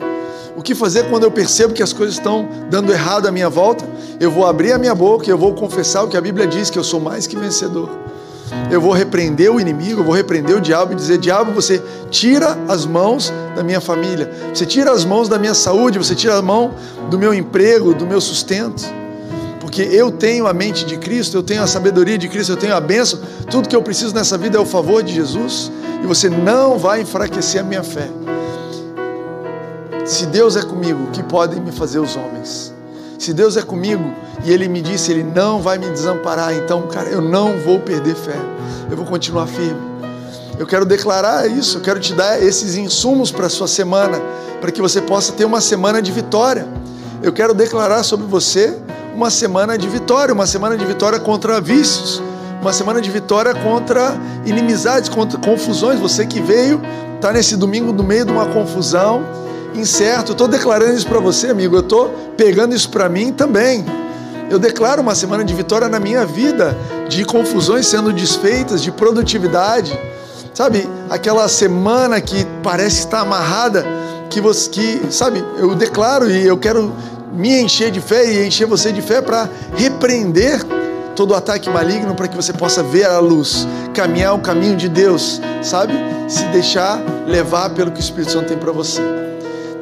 O 0.57 0.63
que 0.63 0.73
fazer 0.73 1.07
quando 1.07 1.23
eu 1.23 1.29
percebo 1.29 1.71
que 1.71 1.83
as 1.83 1.93
coisas 1.93 2.15
estão 2.15 2.47
dando 2.67 2.91
errado 2.91 3.27
à 3.27 3.31
minha 3.31 3.47
volta? 3.47 3.85
Eu 4.19 4.31
vou 4.31 4.47
abrir 4.47 4.71
a 4.71 4.79
minha 4.79 4.95
boca 4.95 5.27
e 5.27 5.29
eu 5.29 5.37
vou 5.37 5.53
confessar 5.53 6.01
o 6.03 6.07
que 6.07 6.17
a 6.17 6.21
Bíblia 6.21 6.47
diz, 6.47 6.71
que 6.71 6.79
eu 6.79 6.83
sou 6.83 6.99
mais 6.99 7.27
que 7.27 7.37
vencedor. 7.37 7.87
Eu 8.71 8.81
vou 8.81 8.93
repreender 8.93 9.51
o 9.51 9.59
inimigo, 9.59 10.01
eu 10.01 10.05
vou 10.05 10.13
repreender 10.13 10.55
o 10.55 10.61
diabo 10.61 10.93
e 10.93 10.95
dizer: 10.95 11.17
Diabo, 11.17 11.51
você 11.51 11.81
tira 12.09 12.57
as 12.67 12.85
mãos 12.85 13.31
da 13.55 13.63
minha 13.63 13.79
família, 13.79 14.31
você 14.53 14.65
tira 14.65 14.91
as 14.91 15.05
mãos 15.05 15.29
da 15.29 15.37
minha 15.37 15.53
saúde, 15.53 15.97
você 15.97 16.15
tira 16.15 16.35
a 16.37 16.41
mão 16.41 16.73
do 17.09 17.17
meu 17.17 17.33
emprego, 17.33 17.93
do 17.93 18.05
meu 18.05 18.19
sustento 18.19 18.85
porque 19.75 19.81
eu 19.81 20.11
tenho 20.11 20.45
a 20.45 20.53
mente 20.53 20.85
de 20.85 20.95
Cristo, 20.95 21.35
eu 21.35 21.41
tenho 21.41 21.63
a 21.63 21.65
sabedoria 21.65 22.19
de 22.19 22.29
Cristo, 22.29 22.51
eu 22.51 22.55
tenho 22.55 22.75
a 22.75 22.79
bênção, 22.79 23.19
tudo 23.49 23.67
que 23.67 23.75
eu 23.75 23.81
preciso 23.81 24.13
nessa 24.13 24.37
vida 24.37 24.59
é 24.59 24.61
o 24.61 24.65
favor 24.65 25.01
de 25.01 25.11
Jesus, 25.11 25.71
e 26.03 26.05
você 26.05 26.29
não 26.29 26.77
vai 26.77 27.01
enfraquecer 27.01 27.61
a 27.61 27.63
minha 27.63 27.83
fé. 27.83 28.07
Se 30.05 30.27
Deus 30.27 30.55
é 30.55 30.61
comigo, 30.61 31.05
o 31.05 31.11
que 31.11 31.23
podem 31.23 31.59
me 31.59 31.71
fazer 31.71 31.97
os 31.97 32.15
homens? 32.15 32.74
Se 33.17 33.33
Deus 33.33 33.57
é 33.57 33.61
comigo 33.61 34.13
e 34.43 34.51
Ele 34.51 34.67
me 34.67 34.81
disse, 34.81 35.11
Ele 35.11 35.23
não 35.23 35.61
vai 35.61 35.77
me 35.77 35.89
desamparar, 35.89 36.53
então, 36.53 36.83
cara, 36.83 37.09
eu 37.09 37.21
não 37.21 37.57
vou 37.59 37.79
perder 37.79 38.15
fé, 38.15 38.37
eu 38.89 38.97
vou 38.97 39.05
continuar 39.05 39.47
firme. 39.47 39.95
Eu 40.57 40.65
quero 40.65 40.85
declarar 40.85 41.47
isso, 41.47 41.77
eu 41.77 41.81
quero 41.81 41.99
te 41.99 42.13
dar 42.13 42.41
esses 42.41 42.75
insumos 42.75 43.31
para 43.31 43.47
a 43.47 43.49
sua 43.49 43.67
semana, 43.67 44.21
para 44.61 44.71
que 44.71 44.81
você 44.81 45.01
possa 45.01 45.33
ter 45.33 45.43
uma 45.45 45.59
semana 45.59 46.01
de 46.01 46.11
vitória. 46.11 46.67
Eu 47.21 47.33
quero 47.33 47.53
declarar 47.53 48.03
sobre 48.03 48.25
você 48.25 48.77
uma 49.13 49.29
semana 49.29 49.77
de 49.77 49.87
vitória, 49.87 50.33
uma 50.33 50.45
semana 50.45 50.77
de 50.77 50.85
vitória 50.85 51.19
contra 51.19 51.59
vícios, 51.59 52.21
uma 52.61 52.71
semana 52.71 53.01
de 53.01 53.09
vitória 53.09 53.53
contra 53.53 54.15
inimizades, 54.45 55.09
contra 55.09 55.37
confusões. 55.39 55.99
Você 55.99 56.25
que 56.25 56.41
veio, 56.41 56.81
está 57.15 57.31
nesse 57.31 57.55
domingo 57.55 57.91
no 57.91 58.03
meio 58.03 58.25
de 58.25 58.31
uma 58.31 58.45
confusão, 58.47 59.23
incerto. 59.77 60.31
Estou 60.31 60.47
declarando 60.47 60.93
isso 60.93 61.07
para 61.07 61.19
você, 61.19 61.47
amigo. 61.47 61.75
Eu 61.75 61.81
estou 61.81 62.09
pegando 62.37 62.75
isso 62.75 62.89
para 62.89 63.07
mim 63.09 63.31
também. 63.31 63.85
Eu 64.49 64.59
declaro 64.59 65.01
uma 65.01 65.15
semana 65.15 65.43
de 65.43 65.53
vitória 65.53 65.89
na 65.89 65.99
minha 65.99 66.25
vida, 66.25 66.77
de 67.09 67.25
confusões 67.25 67.87
sendo 67.87 68.13
desfeitas, 68.13 68.81
de 68.81 68.91
produtividade. 68.91 69.97
Sabe, 70.53 70.87
aquela 71.09 71.47
semana 71.49 72.21
que 72.21 72.45
parece 72.63 72.99
estar 72.99 73.21
amarrada, 73.21 73.85
que 74.29 74.39
você, 74.39 74.69
que, 74.69 75.01
sabe, 75.09 75.43
eu 75.57 75.75
declaro 75.75 76.29
e 76.29 76.45
eu 76.45 76.57
quero 76.57 76.93
me 77.33 77.59
encher 77.61 77.91
de 77.91 77.99
fé 77.99 78.25
e 78.25 78.47
encher 78.47 78.65
você 78.65 78.91
de 78.91 79.01
fé 79.01 79.21
para 79.21 79.49
repreender 79.75 80.61
todo 81.15 81.33
ataque 81.33 81.69
maligno 81.69 82.13
para 82.13 82.27
que 82.27 82.35
você 82.35 82.53
possa 82.53 82.83
ver 82.83 83.05
a 83.05 83.19
luz, 83.19 83.67
caminhar 83.93 84.35
o 84.35 84.39
caminho 84.39 84.75
de 84.75 84.87
Deus, 84.87 85.41
sabe? 85.63 85.93
Se 86.27 86.43
deixar 86.47 87.01
levar 87.25 87.69
pelo 87.71 87.91
que 87.91 87.99
o 87.99 88.01
Espírito 88.01 88.33
Santo 88.33 88.47
tem 88.47 88.57
para 88.57 88.71
você. 88.71 89.24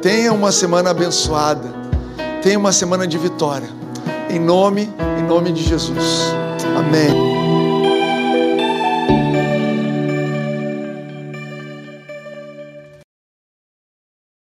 Tenha 0.04 0.34
uma 0.34 0.52
semana 0.52 0.90
abençoada. 0.90 1.72
Tenha 2.42 2.58
uma 2.58 2.72
semana 2.72 3.06
de 3.06 3.16
vitória. 3.16 3.70
Em 4.28 4.38
nome, 4.38 4.92
em 5.18 5.22
nome 5.22 5.50
de 5.50 5.62
Jesus. 5.62 6.30
Amém. 6.76 7.43